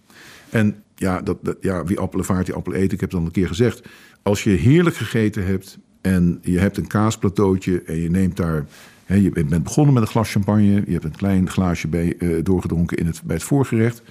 En 0.51 0.83
ja, 0.95 1.21
dat, 1.21 1.39
dat, 1.43 1.57
ja, 1.61 1.85
wie 1.85 1.99
appelen 1.99 2.25
vaart, 2.25 2.47
die 2.47 2.55
appel 2.55 2.75
eet. 2.75 2.93
Ik 2.93 3.01
heb 3.01 3.11
het 3.11 3.21
al 3.21 3.27
een 3.27 3.33
keer 3.33 3.49
gezegd. 3.49 3.89
Als 4.23 4.45
je 4.45 4.51
heerlijk 4.51 4.97
gegeten 4.97 5.47
hebt 5.47 5.79
en 6.01 6.39
je 6.43 6.59
hebt 6.59 6.77
een 6.77 6.87
kaasplateautje 6.87 7.83
en 7.83 8.01
je 8.01 8.11
neemt 8.11 8.37
daar... 8.37 8.67
Hè, 9.05 9.15
je 9.15 9.31
bent 9.31 9.63
begonnen 9.63 9.95
met 9.95 10.03
een 10.03 10.09
glas 10.09 10.31
champagne, 10.31 10.83
je 10.87 10.93
hebt 10.93 11.05
een 11.05 11.17
klein 11.17 11.51
glaasje 11.51 11.89
bij, 11.89 12.17
eh, 12.19 12.29
doorgedronken 12.43 12.97
in 12.97 13.07
het, 13.07 13.21
bij 13.25 13.37
het 13.37 13.45
voorgerecht. 13.45 14.03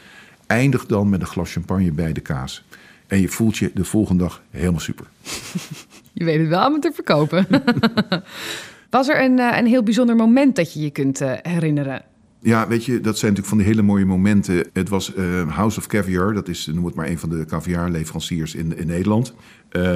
Eindig 0.47 0.85
dan 0.85 1.09
met 1.09 1.21
een 1.21 1.27
glas 1.27 1.51
champagne 1.51 1.91
bij 1.91 2.13
de 2.13 2.21
kaas. 2.21 2.65
En 3.07 3.21
je 3.21 3.27
voelt 3.27 3.57
je 3.57 3.71
de 3.73 3.83
volgende 3.83 4.23
dag 4.23 4.41
helemaal 4.49 4.79
super. 4.79 5.05
Je 6.13 6.23
weet 6.23 6.39
het 6.39 6.47
wel 6.47 6.59
aan 6.59 6.71
me 6.71 6.79
te 6.79 6.91
verkopen. 6.93 7.47
Was 8.89 9.07
er 9.07 9.23
een, 9.23 9.39
eh, 9.39 9.57
een 9.57 9.65
heel 9.65 9.83
bijzonder 9.83 10.15
moment 10.15 10.55
dat 10.55 10.73
je 10.73 10.79
je 10.79 10.89
kunt 10.89 11.21
eh, 11.21 11.31
herinneren? 11.41 12.01
Ja, 12.39 12.67
weet 12.67 12.85
je, 12.85 13.01
dat 13.01 13.17
zijn 13.17 13.31
natuurlijk 13.31 13.47
van 13.47 13.57
die 13.57 13.67
hele 13.67 13.81
mooie 13.81 14.05
momenten. 14.05 14.67
Het 14.73 14.89
was 14.89 15.13
House 15.47 15.79
of 15.79 15.87
Caviar, 15.87 16.33
dat 16.33 16.47
is, 16.47 16.65
noem 16.65 16.85
het 16.85 16.95
maar, 16.95 17.07
een 17.07 17.19
van 17.19 17.29
de 17.29 17.45
caviarleveranciers 17.45 18.55
in, 18.55 18.77
in 18.77 18.87
Nederland. 18.87 19.33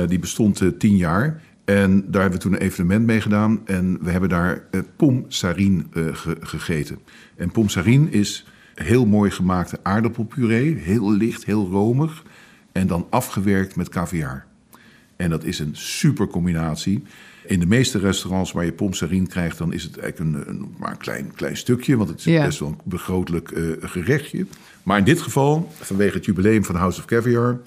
Die 0.08 0.20
bestond 0.20 0.62
eh, 0.62 0.68
tien 0.68 0.98
jaar. 0.98 1.42
En 1.66 2.04
daar 2.12 2.22
hebben 2.22 2.40
we 2.40 2.46
toen 2.46 2.54
een 2.54 2.60
evenement 2.62 3.06
mee 3.06 3.22
gedaan. 3.22 3.62
En 3.68 3.98
we 4.02 4.12
hebben 4.12 4.30
daar 4.30 4.64
eh 4.72 4.82
pom 4.96 5.26
sarine 5.28 5.84
eh, 5.94 6.04
ge- 6.12 6.38
gegeten. 6.40 7.00
En 7.36 7.52
pom 7.52 7.70
sarine 7.70 8.10
is 8.10 8.46
heel 8.76 9.06
mooi 9.06 9.32
gemaakte 9.32 9.80
aardappelpuree. 9.84 10.76
Heel 10.76 11.12
licht, 11.12 11.46
heel 11.46 11.68
romig. 11.70 12.24
En 12.72 12.88
dan 12.88 13.08
afgewerkt 13.10 13.76
met 13.76 13.90
caviar. 13.90 14.46
En 15.16 15.30
dat 15.30 15.44
is 15.44 15.60
een 15.60 15.76
super 15.76 16.28
combinatie. 16.28 17.04
In 17.46 17.60
de 17.60 17.66
meeste 17.66 17.98
restaurants 18.00 18.52
waar 18.52 18.66
je 18.66 18.72
pomsarine 18.72 19.28
krijgt, 19.28 19.58
dan 19.58 19.74
is 19.74 19.84
het 19.84 19.98
eigenlijk 19.98 20.36
een, 20.48 20.50
een, 20.50 20.76
maar 20.78 20.92
een 20.92 20.98
klein, 20.98 21.32
klein 21.36 21.58
stukje. 21.58 21.98
Want 21.98 22.10
het 22.10 22.20
is 22.20 22.26
Ja. 22.26 22.46
best 22.46 22.60
wel 22.60 22.70
een 22.70 22.78
begrotelijk 22.84 23.52
eh, 23.52 23.64
gerechtje. 23.80 24.46
Maar 24.84 24.98
in 24.98 25.04
dit 25.04 25.22
geval, 25.22 25.72
vanwege 25.80 26.16
het 26.16 26.26
jubileum 26.26 26.64
van 26.66 26.76
House 26.76 27.00
of 27.00 27.06
Caviar, 27.06 27.60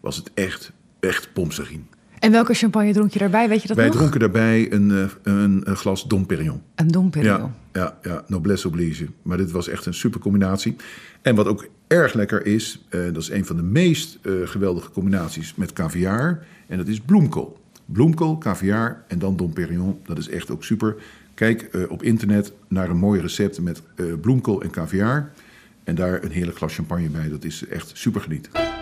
was 0.00 0.16
het 0.16 0.30
echt, 0.34 0.72
echt 1.00 1.32
pomsarine. 1.32 1.82
En 2.22 2.30
welke 2.30 2.54
champagne 2.54 2.92
dronk 2.92 3.12
je 3.12 3.18
daarbij? 3.18 3.48
Weet 3.48 3.62
je 3.62 3.68
dat 3.68 3.76
Wij 3.76 3.86
nog? 3.86 3.96
dronken 3.96 4.20
daarbij 4.20 4.72
een, 4.72 4.90
eh, 4.90 5.04
een, 5.22 5.60
een 5.64 5.76
glas 5.76 6.08
Dom 6.08 6.26
Perignon. 6.26 6.62
Een 6.74 6.88
Dom 6.88 7.10
Perignon. 7.10 7.52
Ja, 7.72 7.98
ja, 8.02 8.10
ja, 8.10 8.24
noblesse 8.26 8.68
oblige. 8.68 9.06
Maar 9.22 9.36
dit 9.36 9.50
was 9.50 9.68
echt 9.68 9.86
een 9.86 9.94
super 9.94 10.20
combinatie. 10.20 10.76
En 11.22 11.34
wat 11.34 11.46
ook 11.46 11.68
erg 11.86 12.12
lekker 12.14 12.46
is, 12.46 12.84
eh, 12.88 13.00
dat 13.04 13.22
is 13.22 13.30
een 13.30 13.46
van 13.46 13.56
de 13.56 13.62
meest 13.62 14.18
eh, 14.22 14.32
geweldige 14.44 14.90
combinaties 14.90 15.54
met 15.54 15.72
caviar. 15.72 16.46
En 16.66 16.76
dat 16.76 16.88
is 16.88 17.00
bloemkool. 17.00 17.60
Bloemkool, 17.84 18.38
caviar 18.38 19.04
en 19.08 19.18
dan 19.18 19.36
Dom 19.36 19.52
Perignon. 19.52 20.00
Dat 20.04 20.18
is 20.18 20.28
echt 20.28 20.50
ook 20.50 20.64
super. 20.64 20.94
Kijk 21.34 21.86
op 21.88 22.02
internet 22.02 22.52
naar 22.68 22.90
een 22.90 22.96
mooi 22.96 23.20
recept 23.20 23.60
met 23.60 23.82
bloemkool 24.20 24.62
en 24.62 24.70
caviar. 24.70 25.30
En 25.84 25.94
daar 25.94 26.24
een 26.24 26.30
heerlijk 26.30 26.56
glas 26.56 26.74
champagne 26.74 27.08
bij. 27.08 27.28
Dat 27.28 27.44
is 27.44 27.66
echt 27.66 27.90
super 27.94 28.20
genieten. 28.20 28.81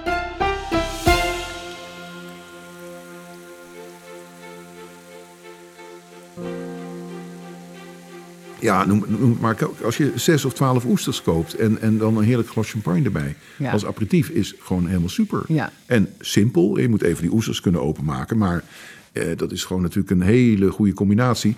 Ja, 8.60 8.84
noem, 8.84 9.04
noem 9.08 9.36
maar 9.40 9.56
als 9.84 9.96
je 9.96 10.12
zes 10.14 10.44
of 10.44 10.52
twaalf 10.52 10.84
oesters 10.84 11.22
koopt 11.22 11.54
en, 11.54 11.80
en 11.80 11.98
dan 11.98 12.16
een 12.16 12.24
heerlijk 12.24 12.48
glas 12.48 12.70
champagne 12.70 13.04
erbij. 13.04 13.36
Ja. 13.56 13.72
Als 13.72 13.86
aperitief 13.86 14.28
is 14.28 14.54
gewoon 14.58 14.86
helemaal 14.86 15.08
super. 15.08 15.42
Ja. 15.48 15.72
En 15.86 16.08
simpel, 16.18 16.78
je 16.78 16.88
moet 16.88 17.02
even 17.02 17.22
die 17.22 17.32
oesters 17.32 17.60
kunnen 17.60 17.82
openmaken. 17.82 18.38
Maar 18.38 18.64
eh, 19.12 19.36
dat 19.36 19.52
is 19.52 19.64
gewoon 19.64 19.82
natuurlijk 19.82 20.10
een 20.10 20.20
hele 20.20 20.70
goede 20.70 20.92
combinatie. 20.92 21.56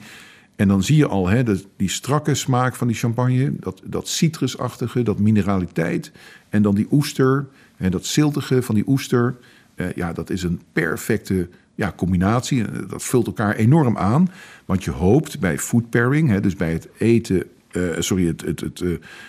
En 0.57 0.69
dan 0.69 0.83
zie 0.83 0.97
je 0.97 1.07
al 1.07 1.29
hè, 1.29 1.43
dat, 1.43 1.67
die 1.77 1.91
strakke 1.91 2.35
smaak 2.35 2.75
van 2.75 2.87
die 2.87 2.97
champagne, 2.97 3.53
dat, 3.61 3.81
dat 3.85 4.09
citrusachtige, 4.09 5.03
dat 5.03 5.19
mineraliteit. 5.19 6.12
En 6.49 6.62
dan 6.62 6.75
die 6.75 6.87
oester, 6.91 7.47
en 7.77 7.91
dat 7.91 8.07
ziltige 8.07 8.62
van 8.62 8.75
die 8.75 8.85
oester. 8.87 9.37
Eh, 9.75 9.93
ja, 9.93 10.12
dat 10.12 10.31
is 10.31 10.43
een 10.43 10.61
perfecte 10.73 11.49
ja, 11.75 11.93
combinatie. 11.97 12.65
Eh, 12.65 12.69
Dat 12.89 13.03
vult 13.03 13.27
elkaar 13.27 13.55
enorm 13.55 13.97
aan. 13.99 14.29
Want 14.65 14.85
je 14.85 14.91
hoopt 14.91 15.41
bij 15.41 15.59
food 15.59 15.91
pairing, 15.91 16.29
hè, 16.29 16.41
dus 16.41 16.57
bij 16.57 16.73
het 16.73 16.89
eten, 16.99 17.45
eh, 17.71 17.83
sorry, 17.99 18.27
het, 18.27 18.41
het, 18.41 18.61
het 18.61 18.81
eh, 18.81 18.89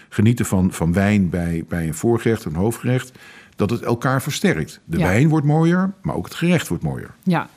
genieten 0.10 0.46
van, 0.46 0.72
van 0.72 0.94
wijn 0.94 1.30
bij, 1.30 1.64
bij 1.68 1.88
een 1.88 1.94
voorgerecht, 1.94 2.46
een 2.46 2.56
hoofdgerecht, 2.56 3.12
dat 3.56 3.70
het 3.70 3.82
elkaar 3.82 4.22
versterkt. 4.22 4.80
De 4.86 4.98
Ja. 4.98 5.04
wijn 5.04 5.28
wordt 5.30 5.46
mooier, 5.46 5.94
maar 6.02 6.16
ook 6.16 6.26
het 6.26 6.34
gerecht 6.36 6.68
wordt 6.68 6.84
mooier. 6.84 7.12
Ja. 7.24 7.50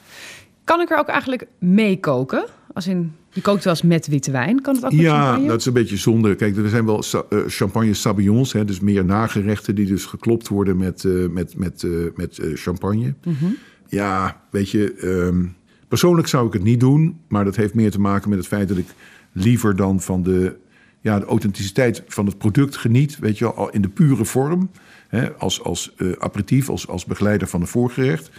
Kan 0.64 0.80
ik 0.80 0.90
er 0.90 0.98
ook 0.98 1.08
eigenlijk 1.08 1.46
mee 1.58 2.00
koken? 2.00 2.44
Als 2.74 2.86
in, 2.86 3.12
je 3.30 3.40
kookt 3.40 3.64
wel 3.64 3.72
eens 3.72 3.82
met 3.82 4.06
witte 4.06 4.30
wijn. 4.30 4.60
Kan 4.60 4.74
het 4.74 4.84
ook 4.84 4.92
met 4.92 5.00
Ja, 5.00 5.22
champagne? 5.24 5.48
dat 5.48 5.60
is 5.60 5.66
een 5.66 5.72
beetje 5.72 5.96
zonde. 5.96 6.34
Kijk, 6.34 6.56
er 6.56 6.68
zijn 6.68 6.84
wel 6.86 7.02
champagne 7.46 8.44
hè, 8.52 8.64
dus 8.64 8.80
meer 8.80 9.04
nagerechten 9.04 9.74
die 9.74 9.86
dus 9.86 10.04
geklopt 10.04 10.48
worden 10.48 10.76
met, 10.76 11.04
met, 11.30 11.56
met, 11.56 11.84
met 12.16 12.40
champagne. 12.54 13.14
Mhm. 13.24 13.44
Ja, 13.88 14.40
weet 14.50 14.70
je, 14.70 14.94
ehm, 14.94 15.44
persoonlijk 15.88 16.28
zou 16.28 16.46
ik 16.46 16.52
het 16.52 16.62
niet 16.62 16.80
doen, 16.80 17.20
maar 17.28 17.44
dat 17.44 17.56
heeft 17.56 17.74
meer 17.74 17.90
te 17.90 18.00
maken 18.00 18.28
met 18.28 18.38
het 18.38 18.46
feit 18.46 18.68
dat 18.68 18.76
ik 18.76 18.86
liever 19.32 19.76
dan 19.76 20.00
van 20.00 20.22
de, 20.22 20.56
ja, 21.00 21.18
de 21.18 21.26
authenticiteit 21.26 22.02
van 22.08 22.26
het 22.26 22.38
product 22.38 22.76
geniet, 22.76 23.18
weet 23.18 23.38
je 23.38 23.52
al 23.52 23.70
in 23.70 23.82
de 23.82 23.88
pure 23.88 24.24
vorm, 24.24 24.70
hè, 25.08 25.32
als, 25.32 25.62
als 25.62 25.94
eh, 25.96 26.12
aperitief, 26.18 26.68
als, 26.68 26.88
als 26.88 27.04
begeleider 27.04 27.48
van 27.48 27.60
een 27.60 27.66
voorgerecht. 27.66 28.30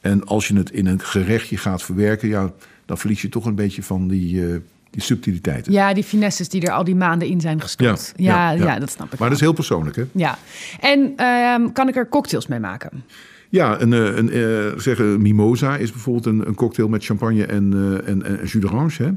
En 0.00 0.24
als 0.24 0.48
je 0.48 0.56
het 0.56 0.70
in 0.70 0.86
een 0.86 1.00
gerechtje 1.00 1.56
gaat 1.56 1.82
verwerken, 1.82 2.28
ja, 2.28 2.52
dan 2.86 2.98
verlies 2.98 3.22
je 3.22 3.28
toch 3.28 3.44
een 3.44 3.54
beetje 3.54 3.82
van 3.82 4.08
die, 4.08 4.46
eh, 4.46 4.56
die 4.90 5.02
subtiliteiten. 5.02 5.72
Ja, 5.72 5.94
die 5.94 6.04
finesses 6.04 6.48
die 6.48 6.62
er 6.62 6.72
al 6.72 6.84
die 6.84 6.96
maanden 6.96 7.28
in 7.28 7.40
zijn 7.40 7.60
gestopt. 7.60 8.12
Ja, 8.16 8.50
ja, 8.50 8.78
dat 8.78 8.90
snap 8.90 9.04
ik 9.04 9.10
Maar 9.10 9.18
wel. 9.18 9.28
dat 9.28 9.36
is 9.36 9.42
heel 9.44 9.52
persoonlijk, 9.52 9.96
hè? 9.96 10.04
Ja. 10.12 10.38
En 10.80 11.12
ehm, 11.16 11.72
kan 11.72 11.88
ik 11.88 11.96
er 11.96 12.08
cocktails 12.08 12.46
mee 12.46 12.60
maken? 12.60 13.04
Ja, 13.50 13.80
een, 13.80 13.92
eh, 13.92 14.16
een, 14.16 14.30
eh, 14.30 14.78
zeggen, 14.78 15.22
mimosa 15.22 15.76
is 15.76 15.90
bijvoorbeeld 15.92 16.26
een, 16.26 16.46
een 16.48 16.54
cocktail 16.54 16.88
met 16.88 17.04
champagne 17.04 17.44
en, 17.44 17.72
eh, 17.72 18.08
en, 18.08 18.22
en 18.22 18.36
jus 18.40 18.52
d'orange. 18.52 19.02
Hè? 19.02 19.10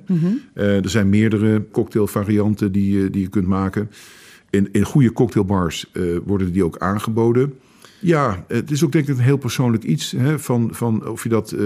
Eh, 0.54 0.84
er 0.84 0.89
zijn 0.89 1.10
meerdere 1.10 1.65
cocktailvarianten 1.72 2.72
die, 2.72 3.00
je- 3.00 3.10
die 3.10 3.22
je 3.22 3.28
kunt 3.30 3.48
maken. 3.48 3.89
In, 4.50 4.70
in 4.72 4.84
goede 4.84 5.12
cocktailbars 5.13 5.89
eh, 5.94 6.04
worden 6.26 6.52
die 6.52 6.63
ook 6.65 6.78
aangeboden. 6.78 7.54
Ja, 8.00 8.46
het 8.48 8.72
is 8.72 8.84
ook 8.84 8.91
denk 8.91 9.08
ik 9.08 9.17
een 9.17 9.24
heel 9.24 9.38
persoonlijk 9.38 9.84
iets. 9.84 10.12
Hè, 10.17 10.39
van, 10.39 10.70
van 10.74 11.08
of 11.08 11.24
je 11.24 11.30
dat 11.30 11.52
eh, 11.52 11.65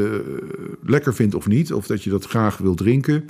lekker 0.85 1.13
vindt 1.15 1.35
of 1.35 1.47
niet. 1.47 1.73
Of 1.73 1.87
dat 1.87 2.03
je 2.03 2.09
dat 2.09 2.25
graag 2.25 2.57
wil 2.57 2.75
drinken. 2.75 3.25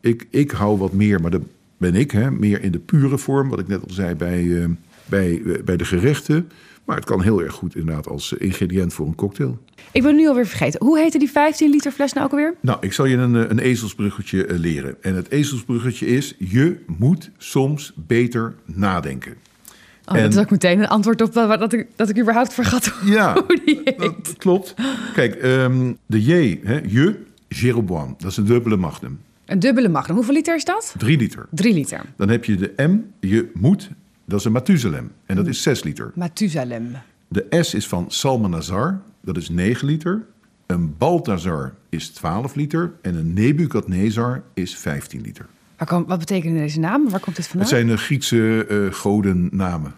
Ik, 0.00 0.26
ik 0.30 0.50
hou 0.50 0.78
wat 0.78 0.92
meer, 0.92 1.20
maar 1.20 1.30
dat 1.30 1.42
ben 1.76 1.94
ik. 1.94 2.10
Hè, 2.10 2.30
meer 2.30 2.62
in 2.62 2.72
de 2.72 2.78
pure 2.78 3.18
vorm. 3.18 3.48
Wat 3.48 3.58
ik 3.58 3.68
net 3.68 3.80
al 3.82 3.90
zei 3.94 4.14
bij, 4.14 4.62
eh, 4.62 4.68
bij, 5.06 5.42
eh, 5.46 5.62
bij 5.64 5.76
de 5.76 5.84
gerechten. 5.84 6.48
Maar 6.84 6.96
het 6.96 7.04
kan 7.04 7.22
heel 7.22 7.42
erg 7.42 7.52
goed 7.54 7.76
inderdaad 7.76 8.08
als 8.08 8.32
ingrediënt 8.32 8.92
voor 8.94 9.06
een 9.06 9.14
cocktail. 9.14 9.58
Ik 9.92 10.02
ben 10.02 10.16
nu 10.16 10.28
alweer 10.28 10.46
vergeten. 10.46 10.84
Hoe 10.86 10.98
heette 10.98 11.18
die 11.18 11.30
15 11.30 11.70
liter 11.70 11.92
fles 11.92 12.12
nou 12.12 12.26
ook 12.26 12.32
alweer? 12.32 12.54
Nou, 12.60 12.78
ik 12.80 12.92
zal 12.92 13.04
je 13.04 13.16
een, 13.16 13.36
eh, 13.36 13.44
een 13.48 13.58
ezelsbruggetje 13.58 14.46
eh, 14.46 14.58
leren. 14.58 14.96
En 15.02 15.14
het 15.14 15.30
ezelsbruggetje 15.30 16.06
is: 16.06 16.34
je 16.38 16.76
moet 16.98 17.30
soms 17.38 17.92
beter 17.96 18.54
nadenken. 18.64 19.34
Oh, 20.06 20.16
En- 20.16 20.22
Dat 20.22 20.32
is 20.32 20.38
ook 20.38 20.50
meteen 20.50 20.78
een 20.78 20.88
antwoord 20.88 21.20
op 21.22 21.32
dat, 21.32 21.72
ik, 21.72 21.86
dat 21.96 22.08
ik 22.08 22.18
überhaupt 22.18 22.54
vergat 22.54 22.92
Ja, 23.04 23.32
hoe 23.46 23.60
die 23.64 23.80
heet. 23.84 23.98
dat 23.98 24.34
klopt. 24.38 24.74
Kijk, 25.14 25.34
ehm, 25.34 25.92
de 26.06 26.22
J, 26.24 26.60
hè, 26.62 26.80
je, 26.88 27.16
Jeroboam, 27.48 28.14
dat 28.18 28.30
is 28.30 28.36
een 28.36 28.44
dubbele 28.46 28.76
magnum. 28.76 29.18
Een 29.46 29.58
dubbele 29.58 29.88
magnum. 29.88 30.16
Hoeveel 30.16 30.34
liter 30.34 30.54
is 30.56 30.64
dat? 30.64 30.94
Drie 30.98 31.16
liter. 31.18 31.46
Drie 31.50 31.74
liter. 31.74 32.00
Dan 32.16 32.28
heb 32.28 32.44
je 32.44 32.54
de 32.56 32.72
M, 32.76 32.98
je 33.26 33.50
moet, 33.54 33.90
dat 34.24 34.38
is 34.38 34.44
een 34.44 34.52
Mathusalem. 34.52 35.10
En 35.26 35.36
dat 35.36 35.46
is 35.46 35.62
zes 35.62 35.82
liter. 35.82 36.12
Mathusalem. 36.14 36.96
De 37.28 37.46
S 37.50 37.74
is 37.74 37.86
van 37.86 38.04
Salmanazar, 38.08 39.00
dat 39.22 39.36
is 39.36 39.48
9 39.48 39.86
liter. 39.86 40.26
Een 40.66 40.94
Balthazar 40.98 41.74
is 41.88 42.08
12 42.08 42.54
liter. 42.54 42.92
En 43.02 43.14
een 43.14 43.32
Nebukadnezar 43.32 44.42
is 44.54 44.76
15 44.76 45.20
liter. 45.20 45.46
Waar 45.76 45.88
kom, 45.88 46.06
wat 46.06 46.18
betekenen 46.18 46.56
deze 46.56 46.80
namen? 46.80 47.10
Waar 47.10 47.20
komt 47.20 47.36
dit 47.36 47.46
vandaan? 47.46 47.68
Het 47.68 47.76
zijn 47.76 47.86
de 47.86 47.96
Griekse 47.96 48.66
eh 48.68 48.94
godennamen. 48.94 49.94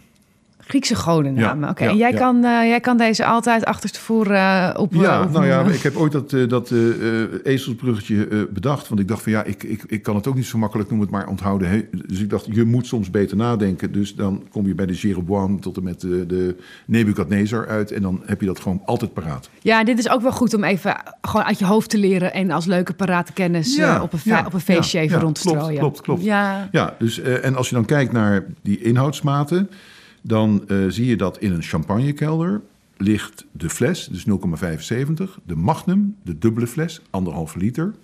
Griekse 0.67 0.95
godennamen. 0.95 1.65
Ja, 1.65 1.71
Oké, 1.71 1.85
ja, 1.85 1.91
en 1.91 1.97
jij, 1.97 2.13
ja. 2.13 2.19
kan, 2.19 2.37
eh, 2.37 2.51
jij 2.69 2.81
kan 2.81 2.97
deze 2.97 3.25
altijd 3.25 3.65
achterstevoren 3.65 4.37
eh 4.37 4.71
op 4.81 4.95
Ja, 4.95 5.23
op- 5.23 5.31
nou 5.31 5.47
ja, 5.47 5.63
ik 5.65 5.83
heb 5.83 5.97
ooit 5.97 6.13
dat, 6.13 6.33
eh, 6.33 6.49
dat 6.49 6.71
eh, 6.71 7.23
eh, 7.23 7.29
ezelsbruggetje 7.43 8.29
eh, 8.29 8.39
bedacht. 8.51 8.89
Want 8.89 9.01
ik 9.01 9.09
dacht 9.09 9.23
van 9.23 9.33
ja, 9.33 9.43
ik, 9.45 9.63
ik, 9.63 9.83
ik 9.87 10.03
kan 10.03 10.15
het 10.15 10.27
ook 10.27 10.35
niet 10.35 10.47
zo 10.47 10.59
makkelijk 10.59 10.91
noem 10.91 11.01
het 11.01 11.11
maar 11.11 11.27
onthouden. 11.29 11.89
Dus 12.07 12.21
ik 12.21 12.31
dacht, 12.31 12.47
je 12.51 12.65
moet 12.65 12.87
soms 12.87 13.11
beter 13.11 13.37
nadenken. 13.37 13.93
Dus 13.93 14.15
dan 14.15 14.43
kom 14.51 14.67
je 14.67 14.75
bij 14.75 14.87
de 14.87 14.93
Jeroboam 14.93 15.61
tot 15.61 15.77
en 15.77 15.83
met 15.83 16.01
de, 16.01 16.27
de 16.27 16.57
Nebukadnezar 16.87 17.67
uit. 17.69 17.91
En 17.93 18.03
dan 18.03 18.23
heb 18.27 18.41
je 18.41 18.47
dat 18.47 18.61
gewoon 18.61 18.83
altijd 18.85 19.13
paraat. 19.13 19.49
Ja, 19.61 19.85
dit 19.85 19.99
is 19.99 20.09
ook 20.09 20.23
wel 20.23 20.33
goed 20.33 20.55
om 20.55 20.65
even 20.65 20.97
gewoon 21.23 21.47
uit 21.47 21.59
je 21.59 21.65
hoofd 21.65 21.91
te 21.91 21.99
leren... 21.99 22.33
en 22.33 22.51
als 22.51 22.67
leuke 22.67 22.93
parate 22.95 23.33
kennis 23.33 23.77
eh, 23.79 24.01
op, 24.03 24.13
een 24.13 24.47
op 24.47 24.53
een 24.53 24.61
feestje 24.61 24.99
even 24.99 25.17
ja, 25.17 25.23
rond 25.23 25.35
te 25.35 25.41
klopt, 25.41 25.57
strooien. 25.59 25.81
Klopt, 25.81 26.01
klopt. 26.01 26.25
Ja, 26.25 26.69
Ja, 26.73 26.95
dus, 26.99 27.21
eh, 27.21 27.45
en 27.45 27.57
als 27.57 27.69
je 27.69 27.75
dan 27.75 27.85
kijkt 27.85 28.13
naar 28.13 28.45
die 28.63 28.79
inhoudsmaten, 28.83 29.71
dan 30.27 30.65
eh, 30.69 30.79
zie 30.89 31.07
je 31.07 31.17
dat 31.17 31.39
in 31.39 31.53
een 31.53 31.63
champagnekelder 31.63 32.63
ligt 32.97 33.47
de 33.53 33.71
fles, 33.71 34.07
dus 34.07 34.27
0,75, 34.27 35.45
de 35.45 35.57
Magnum, 35.57 36.17
de 36.23 36.39
dubbele 36.39 36.67
fles, 36.67 37.01
anderhalve 37.11 37.59
liter, 37.59 37.95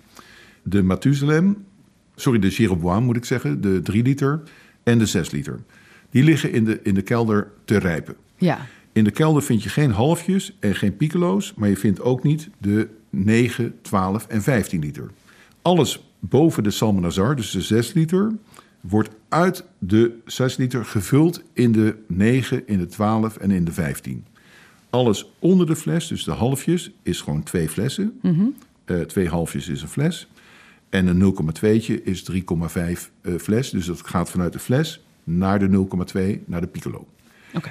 de 0.63 0.83
Mathusalem, 0.83 1.65
sorry, 2.15 2.39
de 2.39 2.49
Jeroboam 2.49 3.03
moet 3.03 3.15
ik 3.15 3.25
zeggen, 3.25 3.61
de 3.61 3.81
3 3.81 4.03
liter 4.03 4.41
en 4.83 4.97
de 4.97 5.05
6 5.05 5.31
liter. 5.31 5.59
Die 6.09 6.23
liggen 6.23 6.51
in 6.51 6.65
de, 6.65 6.79
in 6.83 6.93
de 6.93 7.01
kelder 7.01 7.51
te 7.65 7.77
rijpen. 7.77 8.15
ja. 8.37 8.67
In 8.93 9.03
de 9.03 9.11
kelder 9.11 9.43
vind 9.43 9.63
je 9.63 9.69
geen 9.69 9.91
halfjes 9.91 10.57
en 10.59 10.75
geen 10.75 10.97
piccolo's, 10.97 11.53
maar 11.55 11.69
je 11.69 11.77
vindt 11.77 12.01
ook 12.01 12.23
niet 12.23 12.49
de 12.57 12.89
9, 13.09 13.73
12 13.81 14.27
en 14.27 14.41
15 14.41 14.79
liter. 14.79 15.11
Alles 15.61 16.03
boven 16.19 16.63
de 16.63 16.71
Salmanazar, 16.71 17.35
dus 17.35 17.51
de 17.51 17.61
6 17.61 17.93
liter, 17.93 18.31
wordt 18.81 19.09
uit 19.29 19.63
de 19.79 20.19
6 20.25 20.57
liter 20.57 20.85
gevuld 20.85 21.43
in 21.53 21.71
de 21.71 21.95
9, 22.07 22.67
in 22.67 22.77
de 22.77 22.85
12 22.85 23.37
en 23.37 23.51
in 23.51 23.65
de 23.65 23.71
15. 23.71 24.25
Alles 24.89 25.31
onder 25.39 25.65
de 25.65 25.75
fles, 25.75 26.07
dus 26.07 26.23
de 26.23 26.31
halfjes, 26.31 26.91
is 27.03 27.21
gewoon 27.21 27.43
twee 27.43 27.69
flessen. 27.69 28.19
Eh, 28.85 28.99
twee 28.99 29.29
halfjes 29.29 29.67
is 29.67 29.81
een 29.81 29.87
fles. 29.87 30.27
En 30.89 31.07
een 31.07 31.17
0,2'tje 31.17 32.03
is 32.03 32.23
3,5 32.23 33.11
eh, 33.21 33.35
fles. 33.37 33.69
Dus 33.69 33.85
dat 33.85 34.07
gaat 34.07 34.29
vanuit 34.29 34.53
de 34.53 34.59
fles 34.59 35.03
naar 35.23 35.59
de 35.59 35.67
0,2 35.67 36.43
naar 36.45 36.61
de 36.61 36.67
piccolo. 36.67 37.07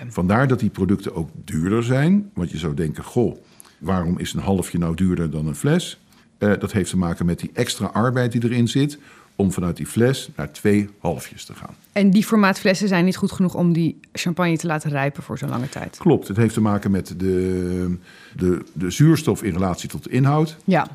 Vandaar 0.08 0.48
dat 0.48 0.60
die 0.60 0.70
producten 0.70 1.14
ook 1.14 1.30
duurder 1.44 1.84
zijn. 1.84 2.30
Want 2.34 2.50
je 2.50 2.58
zou 2.58 2.74
denken, 2.74 3.04
goh, 3.04 3.36
waarom 3.78 4.18
is 4.18 4.32
een 4.32 4.40
halfje 4.40 4.78
nou 4.78 4.94
duurder 4.94 5.30
dan 5.30 5.46
een 5.46 5.54
fles? 5.54 6.00
Eh, 6.38 6.52
dat 6.58 6.72
heeft 6.72 6.90
te 6.90 6.96
maken 6.96 7.26
met 7.26 7.38
die 7.38 7.50
extra 7.52 7.86
arbeid 7.86 8.32
die 8.32 8.44
erin 8.44 8.68
zit... 8.68 8.98
om 9.40 9.52
vanuit 9.52 9.76
die 9.76 9.86
fles 9.86 10.30
naar 10.36 10.52
twee 10.52 10.88
halfjes 10.98 11.44
te 11.44 11.54
gaan. 11.54 11.74
En 11.92 12.10
die 12.10 12.24
formaatflessen 12.24 12.88
zijn 12.88 13.04
niet 13.04 13.16
goed 13.16 13.32
genoeg 13.32 13.54
om 13.54 13.72
die 13.72 14.00
champagne 14.12 14.56
te 14.56 14.66
laten 14.66 14.90
rijpen 14.90 15.22
voor 15.22 15.38
zo'n 15.38 15.48
lange 15.48 15.68
tijd. 15.68 15.96
Klopt, 15.98 16.28
het 16.28 16.36
heeft 16.36 16.54
te 16.54 16.60
maken 16.60 16.90
met 16.90 17.14
de, 17.16 17.96
de, 18.36 18.64
de 18.72 18.90
zuurstof 18.90 19.42
in 19.42 19.52
relatie 19.52 19.88
tot 19.88 20.04
de 20.04 20.10
inhoud. 20.10 20.56
Ja, 20.64 20.86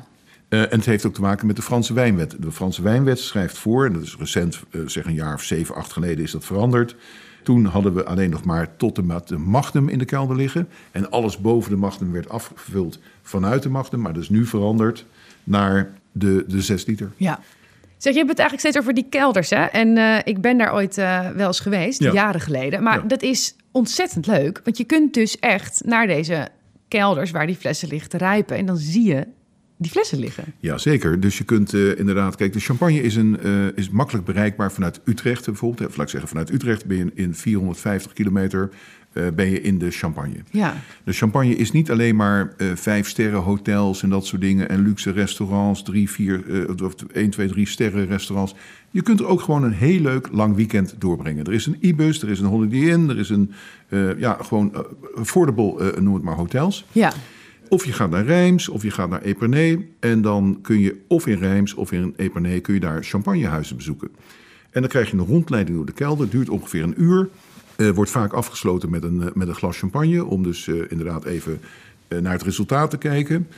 Eh, 0.48 0.60
en 0.60 0.68
het 0.70 0.86
heeft 0.86 1.06
ook 1.06 1.14
te 1.14 1.20
maken 1.20 1.46
met 1.46 1.56
de 1.56 1.62
Franse 1.62 1.92
wijnwet. 1.94 2.36
De 2.38 2.52
Franse 2.52 2.82
wijnwet 2.82 3.18
schrijft 3.18 3.58
voor, 3.58 3.86
en 3.86 3.92
dat 3.92 4.02
is 4.02 4.16
recent, 4.18 4.60
eh, 4.70 4.80
zeg 4.86 5.04
een 5.04 5.14
jaar 5.14 5.34
of 5.34 5.42
zeven, 5.42 5.74
acht 5.74 5.92
geleden 5.92 6.24
is 6.24 6.30
dat 6.30 6.44
veranderd. 6.44 6.96
Toen 7.42 7.64
hadden 7.64 7.94
we 7.94 8.04
alleen 8.04 8.30
nog 8.30 8.44
maar 8.44 8.76
tot 8.76 9.06
met 9.06 9.28
de 9.28 9.38
magnum 9.38 9.88
in 9.88 9.98
de 9.98 10.04
kelder 10.04 10.36
liggen. 10.36 10.68
En 10.92 11.10
alles 11.10 11.38
boven 11.38 11.70
de 11.70 11.76
magnum 11.76 12.12
werd 12.12 12.28
afgevuld 12.28 12.98
vanuit 13.22 13.62
de 13.62 13.68
magnum. 13.68 14.00
Maar 14.00 14.12
dat 14.12 14.22
is 14.22 14.28
nu 14.28 14.46
veranderd 14.46 15.04
naar 15.44 15.92
de, 16.12 16.44
de 16.48 16.62
6 16.62 16.86
liter. 16.86 17.12
Ja. 17.16 17.40
Zeg, 17.98 18.12
je 18.12 18.18
hebt 18.18 18.30
het 18.30 18.38
eigenlijk 18.38 18.68
steeds 18.68 18.78
over 18.78 18.94
die 18.94 19.06
kelders, 19.10 19.50
hè? 19.50 19.64
En 19.64 19.96
eh, 19.98 20.18
ik 20.24 20.40
ben 20.40 20.58
daar 20.58 20.74
ooit 20.74 20.98
eh, 20.98 21.30
wel 21.30 21.46
eens 21.46 21.60
geweest, 21.60 22.02
Ja. 22.02 22.12
jaren 22.12 22.40
geleden. 22.40 22.82
Maar 22.82 22.96
Ja. 22.98 23.04
dat 23.06 23.22
is 23.22 23.56
ontzettend 23.72 24.26
leuk, 24.26 24.60
want 24.64 24.76
je 24.76 24.84
kunt 24.84 25.14
dus 25.14 25.38
echt 25.38 25.82
naar 25.84 26.06
deze 26.06 26.48
kelders 26.88 27.30
waar 27.30 27.46
die 27.46 27.56
flessen 27.56 27.88
liggen 27.88 28.10
te 28.10 28.16
rijpen. 28.16 28.56
En 28.56 28.66
dan 28.66 28.76
zie 28.76 29.04
je 29.06 29.26
die 29.78 29.90
flessen 29.90 30.18
liggen. 30.18 30.44
Ja, 30.58 30.78
zeker. 30.78 31.20
Dus 31.20 31.38
je 31.38 31.44
kunt 31.44 31.74
eh, 31.74 31.98
inderdaad... 31.98 32.36
Kijk, 32.36 32.52
de 32.52 32.60
champagne 32.60 33.00
is, 33.02 33.16
een, 33.16 33.40
is 33.74 33.90
makkelijk 33.90 34.24
bereikbaar 34.24 34.72
vanuit 34.72 35.00
Utrecht 35.04 35.44
bijvoorbeeld. 35.44 35.88
Of 35.88 35.96
laat 35.96 36.04
ik 36.06 36.10
zeggen, 36.12 36.28
vanuit 36.28 36.50
Utrecht 36.52 36.86
ben 36.86 36.96
je 36.96 37.10
in 37.14 37.34
450 37.34 38.12
kilometer 38.12 38.70
eh, 39.16 39.26
ben 39.34 39.50
je 39.50 39.60
in 39.60 39.78
de 39.78 39.90
champagne. 39.90 40.36
Ja. 40.50 40.76
De 41.04 41.12
champagne 41.12 41.56
is 41.56 41.72
niet 41.72 41.90
alleen 41.90 42.16
maar 42.16 42.54
eh 42.56 42.66
vijf 42.74 43.08
sterren 43.08 43.40
hotels 43.40 44.02
en 44.02 44.10
dat 44.10 44.26
soort 44.26 44.40
dingen... 44.42 44.68
en 44.68 44.82
luxe 44.82 45.10
restaurants, 45.10 45.82
drie, 45.82 46.10
vier, 46.10 46.64
eh, 46.68 46.84
of 46.86 46.94
één, 47.12 47.30
twee, 47.30 47.48
drie 47.48 47.66
sterren 47.66 48.06
restaurants. 48.06 48.54
Je 48.90 49.02
kunt 49.02 49.20
er 49.20 49.26
ook 49.26 49.40
gewoon 49.40 49.62
een 49.62 49.72
heel 49.72 50.00
leuk 50.00 50.28
lang 50.32 50.56
weekend 50.56 50.94
doorbrengen. 50.98 51.44
Er 51.44 51.52
is 51.52 51.66
een 51.66 51.76
Ibis, 51.80 52.22
er 52.22 52.28
is 52.28 52.40
een 52.40 52.46
Holiday 52.46 52.80
Inn, 52.80 53.10
er 53.10 53.18
is 53.18 53.30
een... 53.30 53.52
ja, 54.18 54.38
gewoon 54.40 54.86
affordable, 55.14 55.94
noem 56.00 56.14
het 56.14 56.22
maar, 56.22 56.34
hotels. 56.34 56.84
Ja. 56.92 57.12
Of 57.68 57.84
je 57.84 57.92
gaat 57.92 58.10
naar 58.10 58.24
Rijms, 58.24 58.68
of 58.68 58.82
je 58.82 58.90
gaat 58.90 59.08
naar 59.08 59.22
Epernay. 59.22 59.88
En 60.00 60.22
dan 60.22 60.58
kun 60.62 60.78
je 60.78 61.04
of 61.08 61.26
in 61.26 61.38
Rijms 61.38 61.74
of 61.74 61.92
in 61.92 62.14
Epernay 62.16 62.60
kun 62.60 62.74
je 62.74 62.80
daar 62.80 63.02
champagnehuizen 63.02 63.76
bezoeken. 63.76 64.08
En 64.70 64.80
dan 64.80 64.90
krijg 64.90 65.10
je 65.10 65.16
een 65.16 65.26
rondleiding 65.26 65.76
door 65.76 65.86
de 65.86 65.92
kelder. 65.92 66.28
Duurt 66.28 66.48
ongeveer 66.48 66.82
een 66.82 67.02
uur. 67.02 67.28
Eh, 67.76 67.90
wordt 67.90 68.10
vaak 68.10 68.32
afgesloten 68.32 68.90
met 68.90 69.02
een, 69.02 69.22
eh, 69.22 69.32
met 69.34 69.48
een 69.48 69.54
glas 69.54 69.78
champagne. 69.78 70.24
Om 70.24 70.42
dus 70.42 70.68
eh, 70.68 70.74
inderdaad 70.88 71.24
even 71.24 71.60
naar 72.20 72.32
het 72.32 72.42
resultaat 72.42 72.90
te 72.90 72.98
kijken. 72.98 73.48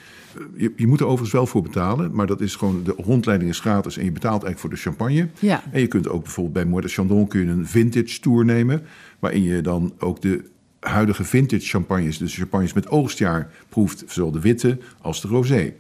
Je, 0.57 0.73
je 0.77 0.87
moet 0.87 1.01
er 1.01 1.07
overigens 1.07 1.33
wel 1.33 1.47
voor 1.47 1.63
betalen. 1.63 2.15
Maar 2.15 2.27
dat 2.27 2.41
is 2.41 2.55
gewoon, 2.55 2.83
de 2.85 2.95
rondleiding 2.97 3.51
is 3.51 3.61
gratis. 3.61 3.97
En 3.97 4.05
je 4.05 4.13
betaalt 4.13 4.43
eigenlijk 4.43 4.61
voor 4.61 4.71
de 4.71 4.77
champagne. 4.77 5.29
Ja. 5.39 5.63
En 5.73 5.81
je 5.81 5.87
kunt 5.87 6.09
ook 6.09 6.23
bijvoorbeeld 6.23 6.55
bij 6.55 6.65
Moët 6.65 6.83
de 6.83 6.89
Chandon 6.89 7.29
kun 7.29 7.41
je 7.41 7.47
een 7.47 7.67
vintage 7.67 8.21
tour 8.21 8.45
nemen. 8.45 8.83
Waarin 9.19 9.43
je 9.43 9.61
dan 9.61 9.93
ook 9.99 10.23
de 10.23 10.45
huidige 10.81 11.25
vintage 11.25 11.67
champagnes, 11.67 12.19
dus 12.19 12.37
champagnes 12.37 12.73
met 12.73 12.89
oogstjaar, 12.89 13.51
proeft. 13.69 14.05
Zowel 14.07 14.31
de 14.31 14.41
witte 14.41 14.79
als 15.01 15.21
de 15.21 15.29
rosé. 15.29 15.73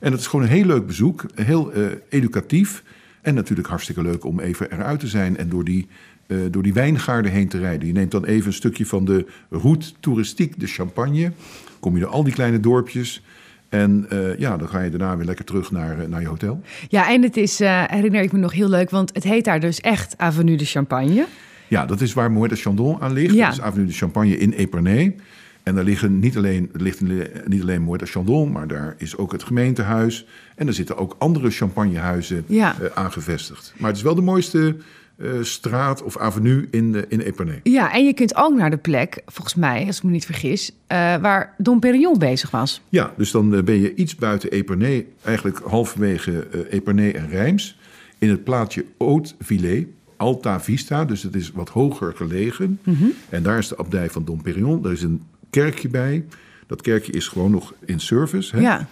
En 0.00 0.10
dat 0.10 0.20
is 0.20 0.26
gewoon 0.26 0.44
een 0.44 0.52
heel 0.52 0.66
leuk 0.66 0.86
bezoek. 0.86 1.24
Heel 1.34 1.72
educatief. 2.08 2.82
En 3.20 3.34
natuurlijk 3.34 3.68
hartstikke 3.68 4.02
leuk 4.02 4.24
om 4.24 4.40
even 4.40 4.72
eruit 4.72 5.00
te 5.00 5.06
zijn 5.06 5.36
en 5.36 5.48
door 5.48 5.64
die, 5.64 5.88
eh, 6.30 6.36
door 6.50 6.62
die 6.62 6.72
wijngaarden 6.72 7.32
heen 7.32 7.48
te 7.48 7.58
rijden. 7.58 7.86
Je 7.86 7.92
neemt 7.92 8.10
dan 8.10 8.24
even 8.24 8.46
een 8.46 8.52
stukje 8.52 8.86
van 8.86 9.04
de 9.04 9.26
route 9.50 9.92
toeristiek 10.00 10.60
de 10.60 10.66
Champagne. 10.66 11.32
Kom 11.80 11.94
je 11.94 12.00
door 12.00 12.10
al 12.10 12.24
die 12.24 12.32
kleine 12.32 12.60
dorpjes. 12.60 13.22
En 13.68 14.06
eh, 14.08 14.38
ja, 14.38 14.56
dan 14.56 14.68
ga 14.68 14.80
je 14.80 14.90
daarna 14.90 15.16
weer 15.16 15.26
lekker 15.26 15.44
terug 15.44 15.70
naar, 15.70 16.00
eh, 16.00 16.08
naar 16.08 16.20
je 16.20 16.26
hotel. 16.26 16.62
Ja, 16.88 17.10
en 17.10 17.22
het 17.22 17.36
is, 17.36 17.58
herinner 17.86 18.22
ik 18.22 18.32
me 18.32 18.38
nog 18.38 18.52
heel 18.52 18.68
leuk, 18.68 18.90
want 18.90 19.14
het 19.14 19.24
heet 19.24 19.44
daar 19.44 19.60
dus 19.60 19.80
echt 19.80 20.14
Avenue 20.18 20.56
de 20.56 20.64
Champagne. 20.64 21.26
Ja, 21.68 21.86
dat 21.86 22.00
is 22.00 22.12
waar 22.12 22.30
Moët 22.30 22.48
de 22.50 22.56
Chandon 22.56 23.00
aan 23.00 23.12
ligt. 23.12 23.34
Ja. 23.34 23.44
Dat 23.44 23.54
is 23.54 23.60
Avenue 23.60 23.86
de 23.86 23.92
Champagne 23.92 24.36
in 24.38 24.52
Epernay. 24.52 25.16
En 25.62 25.74
daar 25.74 25.84
liggen 25.84 26.18
niet 26.18 26.36
alleen, 26.36 26.70
ligt 26.72 27.00
niet 27.46 27.62
alleen 27.62 27.82
Moët 27.82 27.98
de 27.98 28.06
Chandon, 28.06 28.52
maar 28.52 28.66
daar 28.66 28.94
is 28.98 29.16
ook 29.16 29.32
het 29.32 29.42
gemeentehuis. 29.42 30.26
En 30.56 30.66
er 30.66 30.72
zitten 30.72 30.96
ook 30.96 31.16
andere 31.18 31.50
champagnehuizen 31.50 32.44
Ja. 32.46 32.74
aangevestigd. 32.94 33.74
Maar 33.76 33.88
het 33.88 33.96
is 33.96 34.02
wel 34.02 34.14
de 34.14 34.22
mooiste 34.22 34.76
eh, 35.20 35.30
straat 35.42 36.02
of 36.02 36.18
avenue 36.18 36.68
in, 36.70 36.94
eh, 36.94 37.02
in 37.08 37.20
Epernay. 37.20 37.60
Ja, 37.62 37.92
en 37.92 38.04
je 38.04 38.12
kunt 38.12 38.36
ook 38.36 38.54
naar 38.54 38.70
de 38.70 38.76
plek, 38.76 39.22
volgens 39.26 39.54
mij, 39.54 39.86
als 39.86 39.96
ik 39.96 40.02
me 40.02 40.10
niet 40.10 40.24
vergis, 40.24 40.72
eh, 40.86 41.16
waar 41.16 41.54
Dom 41.58 41.80
Perignon 41.80 42.18
bezig 42.18 42.50
was. 42.50 42.80
Ja, 42.88 43.12
dus 43.16 43.30
dan 43.30 43.54
eh, 43.54 43.62
ben 43.62 43.80
je 43.80 43.94
iets 43.94 44.14
buiten 44.14 44.50
Epernay, 44.50 45.06
eigenlijk 45.22 45.60
halverwege 45.64 46.46
Epernay 46.70 47.12
en 47.12 47.28
Rijms. 47.28 47.78
In 48.18 48.28
het 48.28 48.44
plaatsje 48.44 48.84
Haute-Villers, 48.98 49.84
Alta 50.16 50.60
Vista, 50.60 51.04
dus 51.04 51.22
het 51.22 51.34
is 51.34 51.50
wat 51.50 51.68
hoger 51.68 52.12
gelegen. 52.16 52.78
Mhm. 52.82 53.04
En 53.28 53.42
daar 53.42 53.58
is 53.58 53.68
de 53.68 53.76
abdij 53.76 54.10
van 54.10 54.24
Dom 54.24 54.42
Perignon. 54.42 54.84
Er 54.84 54.92
is 54.92 55.02
een 55.02 55.22
kerkje 55.50 55.88
bij. 55.88 56.24
Dat 56.66 56.82
kerkje 56.82 57.12
is 57.12 57.28
gewoon 57.28 57.50
nog 57.50 57.74
in 57.84 58.00
service. 58.00 58.56
Hè? 58.56 58.62
Ja. 58.62 58.86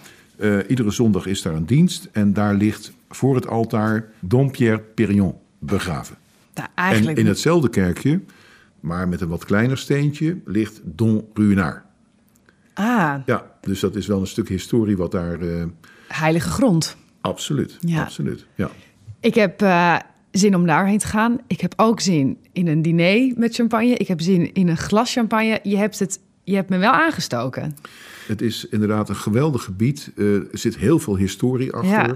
Iedere 0.68 0.90
zondag 0.90 1.26
is 1.26 1.42
daar 1.42 1.54
een 1.54 1.66
dienst. 1.66 2.08
En 2.12 2.32
daar 2.32 2.54
ligt 2.54 2.92
voor 3.08 3.34
het 3.34 3.48
altaar 3.48 4.08
Dom 4.20 4.50
Pierre 4.50 4.78
Perignon 4.78 5.34
begraven. 5.58 6.16
Nou, 6.54 6.68
En 6.74 6.74
eigenlijk 6.84 7.18
in 7.18 7.26
hetzelfde 7.26 7.68
kerkje, 7.68 8.20
maar 8.80 9.08
met 9.08 9.20
een 9.20 9.28
wat 9.28 9.44
kleiner 9.44 9.78
steentje, 9.78 10.36
ligt 10.44 10.80
Don 10.84 11.24
Ruinard. 11.34 11.82
Ah, 12.74 13.14
Ja, 13.26 13.50
dus 13.60 13.80
dat 13.80 13.96
is 13.96 14.06
wel 14.06 14.20
een 14.20 14.26
stuk 14.26 14.48
historie 14.48 14.96
wat 14.96 15.10
daar... 15.10 15.40
eh, 15.40 15.64
heilige 16.08 16.48
grond. 16.48 16.96
Absoluut, 17.20 17.76
Ja. 17.80 18.00
absoluut. 18.02 18.46
Ja. 18.54 18.70
Ik 19.20 19.34
heb 19.34 19.62
eh, 19.62 19.96
zin 20.30 20.54
om 20.54 20.66
daarheen 20.66 20.98
te 20.98 21.06
gaan. 21.06 21.38
Ik 21.46 21.60
heb 21.60 21.72
ook 21.76 22.00
zin 22.00 22.38
in 22.52 22.66
een 22.68 22.82
diner 22.82 23.32
met 23.36 23.54
champagne. 23.54 23.94
Ik 23.96 24.08
heb 24.08 24.20
zin 24.20 24.52
in 24.54 24.68
een 24.68 24.76
glas 24.76 25.12
champagne. 25.12 25.60
Je 25.62 25.76
hebt, 25.76 25.98
het, 25.98 26.20
je 26.44 26.54
hebt 26.54 26.68
me 26.68 26.78
wel 26.78 26.92
aangestoken. 26.92 27.76
Het 28.26 28.42
is 28.42 28.64
inderdaad 28.68 29.08
een 29.08 29.16
geweldig 29.16 29.62
gebied. 29.64 30.12
Eh, 30.16 30.34
er 30.34 30.46
zit 30.52 30.76
heel 30.76 30.98
veel 30.98 31.16
historie 31.16 31.72
achter. 31.72 31.90
Ja. 31.90 32.14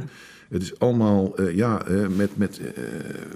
Het 0.52 0.62
is 0.62 0.78
allemaal 0.78 1.36
eh, 1.36 1.56
ja, 1.56 1.82
eh, 1.84 2.06
met, 2.16 2.36
met 2.36 2.60
eh, 2.60 2.82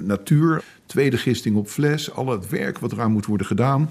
natuur. 0.00 0.62
Tweede 0.86 1.16
gisting 1.16 1.56
op 1.56 1.68
fles. 1.68 2.12
Al 2.12 2.26
het 2.26 2.48
werk 2.48 2.78
wat 2.78 2.92
eraan 2.92 3.12
moet 3.12 3.26
worden 3.26 3.46
gedaan. 3.46 3.90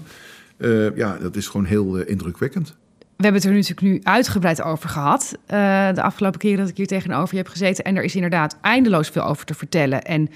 Ja, 0.94 1.16
dat 1.20 1.36
is 1.36 1.46
gewoon 1.46 1.66
heel 1.66 1.96
indrukwekkend. 1.96 2.74
We 3.16 3.22
hebben 3.22 3.40
het 3.40 3.50
er 3.50 3.56
natuurlijk 3.56 3.80
nu 3.80 4.00
uitgebreid 4.02 4.62
over 4.62 4.88
gehad. 4.88 5.38
eh, 5.46 5.88
de 5.94 6.02
afgelopen 6.02 6.38
keren 6.38 6.58
dat 6.58 6.68
ik 6.68 6.76
hier 6.76 6.86
tegenover 6.86 7.34
je 7.34 7.40
heb 7.40 7.48
gezeten. 7.48 7.84
En 7.84 7.96
er 7.96 8.02
is 8.02 8.14
inderdaad 8.14 8.56
eindeloos 8.60 9.08
veel 9.08 9.24
over 9.24 9.46
te 9.46 9.54
vertellen. 9.54 10.02
En 10.02 10.28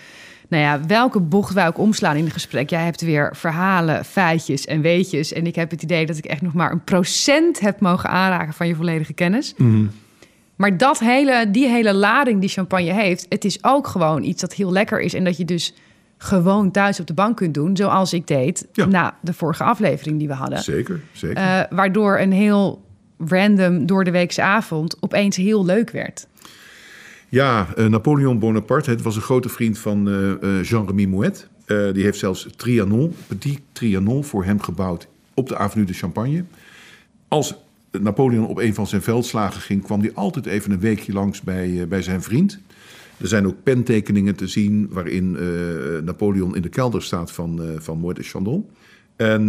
nou 0.49 0.63
ja, 0.63 0.87
welke 0.87 1.21
bocht 1.21 1.55
wij 1.55 1.67
ook 1.67 1.79
omslaan 1.79 2.17
in 2.17 2.25
het 2.25 2.33
gesprek. 2.33 2.71
Jij 2.71 2.85
hebt 2.85 3.01
weer 3.01 3.37
verhalen, 3.37 4.05
feitjes 4.05 4.65
en 4.65 4.81
weetjes. 4.81 5.33
En 5.33 5.47
ik 5.47 5.55
heb 5.55 5.71
het 5.71 5.83
idee 5.83 6.07
dat 6.07 6.17
ik 6.17 6.25
echt 6.25 6.43
nog 6.43 6.53
maar 6.53 6.73
een 6.73 6.85
procent 6.85 7.61
heb 7.61 7.81
mogen 7.81 8.11
aanraken 8.11 8.55
van 8.55 8.67
je 8.69 8.75
volledige 8.75 9.13
kennis. 9.13 9.55
Maar 10.61 10.77
dat 10.77 10.99
hele, 10.99 11.51
die 11.51 11.69
hele 11.69 11.95
lading 11.95 12.41
die 12.41 12.49
champagne 12.49 12.93
heeft, 12.93 13.27
het 13.29 13.45
is 13.45 13.65
ook 13.65 13.87
gewoon 13.87 14.23
iets 14.23 14.41
dat 14.41 14.55
heel 14.55 14.73
lekker 14.73 15.01
is. 15.01 15.15
En 15.15 15.25
dat 15.25 15.37
je 15.37 15.45
dus 15.45 15.75
gewoon 16.19 16.71
thuis 16.71 17.01
op 17.01 17.07
de 17.07 17.15
bank 17.15 17.37
kunt 17.37 17.55
doen, 17.55 17.77
zoals 17.77 18.13
ik 18.13 18.27
deed 18.27 18.67
Ja. 18.73 18.85
na 18.87 19.17
de 19.21 19.33
vorige 19.33 19.65
aflevering 19.65 20.19
die 20.19 20.29
we 20.29 20.35
hadden. 20.35 20.63
Zeker, 20.63 21.01
zeker. 21.13 21.37
Eh, 21.37 21.61
waardoor 21.71 22.19
een 22.19 22.33
heel 22.33 22.83
random 23.19 23.87
door 23.87 24.05
de 24.05 24.11
weekse 24.11 24.43
avond 24.43 24.97
opeens 25.01 25.37
heel 25.37 25.65
leuk 25.65 25.91
werd. 25.91 26.27
Ja, 27.29 27.67
eh, 27.77 27.87
Napoleon 27.87 28.39
Bonaparte, 28.39 28.91
het 28.91 29.03
was 29.03 29.17
een 29.17 29.23
grote 29.23 29.49
vriend 29.49 29.79
van 29.79 30.09
eh, 30.09 30.63
Jean-Remy 30.63 31.05
Mouet. 31.05 31.49
Die 31.67 32.03
heeft 32.03 32.19
zelfs 32.19 32.49
Trianon, 32.57 33.15
Petit 33.27 33.61
Trianon, 33.73 34.25
voor 34.25 34.45
hem 34.45 34.61
gebouwd 34.61 35.07
op 35.35 35.49
de 35.49 35.57
Avenue 35.57 35.87
de 35.87 35.93
Champagne. 35.93 36.45
Als 37.29 37.55
Napoleon 37.91 38.47
op 38.47 38.59
een 38.59 38.75
van 38.75 38.87
zijn 38.87 39.03
veldslagen 39.03 39.61
ging, 39.61 39.83
kwam 39.83 40.01
hij 40.01 40.15
altijd 40.15 40.47
even 40.47 40.71
een 40.71 40.81
weekje 40.81 41.13
langs 41.13 41.41
bij, 41.41 41.81
eh, 41.81 41.87
bij 41.87 42.03
zijn 42.03 42.23
vriend. 42.23 42.59
Er 43.17 43.29
zijn 43.29 43.47
ook 43.47 43.63
pentekeningen 43.63 44.35
te 44.35 44.47
zien 44.47 44.89
waarin 44.91 45.37
eh, 45.37 46.03
Napoleon 46.05 46.57
in 46.57 46.63
de 46.63 46.69
kelder 46.69 47.03
staat 47.03 47.33
van, 47.33 47.63
eh 47.63 47.69
van 47.79 47.99
Moët 47.99 48.17
de 48.17 48.23
Chandon. 48.23 48.69
En 49.17 49.49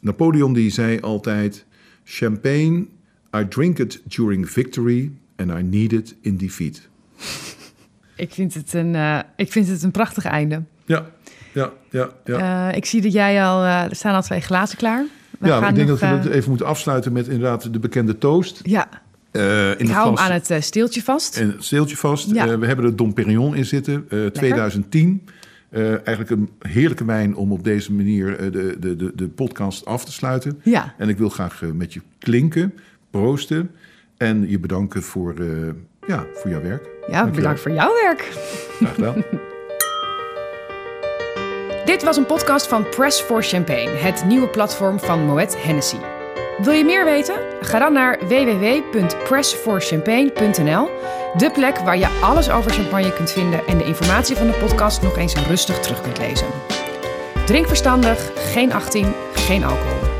Napoleon 0.00 0.52
die 0.52 0.70
zei 0.70 1.00
altijd: 1.00 1.64
Champagne, 2.04 2.86
I 3.36 3.48
drink 3.48 3.78
it 3.78 4.02
during 4.04 4.50
victory 4.50 5.10
and 5.36 5.50
I 5.50 5.62
need 5.62 5.92
it 5.92 6.14
in 6.20 6.36
defeat. 6.36 6.80
Ik 8.16 8.32
vind 8.32 8.54
het 8.54 8.72
een, 8.72 9.22
ik 9.36 9.52
vind 9.52 9.68
het 9.68 9.82
een 9.82 9.90
prachtig 9.90 10.24
einde. 10.24 10.62
Ja, 10.84 11.10
ja, 11.52 11.72
ja. 11.90 12.10
ja. 12.24 12.72
Ik 12.72 12.84
zie 12.84 13.00
dat 13.00 13.12
jij 13.12 13.44
al, 13.44 13.64
er 13.64 13.96
staan 13.96 14.14
al 14.14 14.22
twee 14.22 14.40
glazen 14.40 14.78
klaar. 14.78 15.06
We 15.38 15.46
ja, 15.48 15.60
maar 15.60 15.68
ik 15.68 15.74
denk 15.74 15.88
nog, 15.88 15.98
dat 15.98 16.08
we 16.10 16.16
eh, 16.16 16.22
het 16.22 16.32
even 16.32 16.48
moeten 16.48 16.66
afsluiten 16.66 17.12
met 17.12 17.26
inderdaad 17.28 17.72
de 17.72 17.78
bekende 17.78 18.18
toast. 18.18 18.60
Ja, 18.62 18.88
Eh, 19.30 19.66
in 19.66 19.72
ik 19.72 19.78
het 19.78 19.90
hou 19.90 20.06
hem 20.08 20.18
aan 20.18 20.32
het 20.32 20.50
eh, 20.50 20.60
steeltje 20.60 21.02
vast. 21.02 21.36
En 21.36 21.46
het 21.50 21.64
steeltje 21.64 21.96
vast. 21.96 22.30
Ja. 22.30 22.46
Eh, 22.48 22.54
we 22.58 22.66
hebben 22.66 22.84
er 22.84 22.96
Dom 22.96 23.14
Perignon 23.14 23.54
in 23.56 23.64
zitten, 23.66 24.06
eh, 24.08 24.26
2010. 24.26 25.22
Eh, 25.70 25.90
eigenlijk 25.90 26.30
een 26.30 26.48
heerlijke 26.58 27.04
wijn 27.04 27.36
om 27.36 27.52
op 27.52 27.64
deze 27.64 27.92
manier 27.92 28.38
eh, 28.38 28.52
de, 28.52 28.76
de, 28.80 28.96
de, 28.96 29.12
de 29.14 29.28
podcast 29.28 29.84
af 29.84 30.04
te 30.04 30.12
sluiten. 30.12 30.60
Ja. 30.62 30.94
En 30.98 31.08
ik 31.08 31.18
wil 31.18 31.28
graag 31.28 31.62
eh, 31.62 31.70
met 31.70 31.92
je 31.92 32.00
klinken, 32.18 32.74
proosten 33.10 33.70
en 34.16 34.48
je 34.50 34.58
bedanken 34.58 35.02
voor, 35.02 35.34
eh, 35.38 35.46
ja, 36.06 36.26
voor 36.34 36.50
jouw 36.50 36.62
werk. 36.62 36.82
Ja, 36.84 36.90
Dankjewel. 37.12 37.32
bedankt 37.34 37.60
voor 37.60 37.72
jouw 37.72 37.92
werk. 38.02 38.20
Graag 38.78 38.94
gedaan. 38.94 39.22
Dit 41.98 42.06
was 42.06 42.16
een 42.16 42.26
podcast 42.26 42.66
van 42.66 42.88
Press 42.88 43.20
for 43.20 43.42
Champagne, 43.42 43.90
het 43.90 44.24
nieuwe 44.24 44.48
platform 44.48 45.00
van 45.00 45.24
Moet 45.24 45.62
Hennessy. 45.62 45.96
Wil 46.58 46.72
je 46.72 46.84
meer 46.84 47.04
weten? 47.04 47.34
Ga 47.60 47.78
dan 47.78 47.92
naar 47.92 48.18
www.pressforchampagne.nl, 48.18 50.90
de 51.36 51.50
plek 51.50 51.78
waar 51.78 51.98
je 51.98 52.18
alles 52.22 52.50
over 52.50 52.70
champagne 52.70 53.12
kunt 53.12 53.30
vinden 53.30 53.66
en 53.66 53.78
de 53.78 53.84
informatie 53.84 54.36
van 54.36 54.46
de 54.46 54.52
podcast 54.52 55.02
nog 55.02 55.16
eens 55.16 55.34
rustig 55.34 55.80
terug 55.80 56.00
kunt 56.00 56.18
lezen. 56.18 56.46
Drink 57.46 57.66
verstandig, 57.66 58.30
geen 58.34 58.72
18, 58.72 59.14
geen 59.32 59.64
alcohol. 59.64 60.17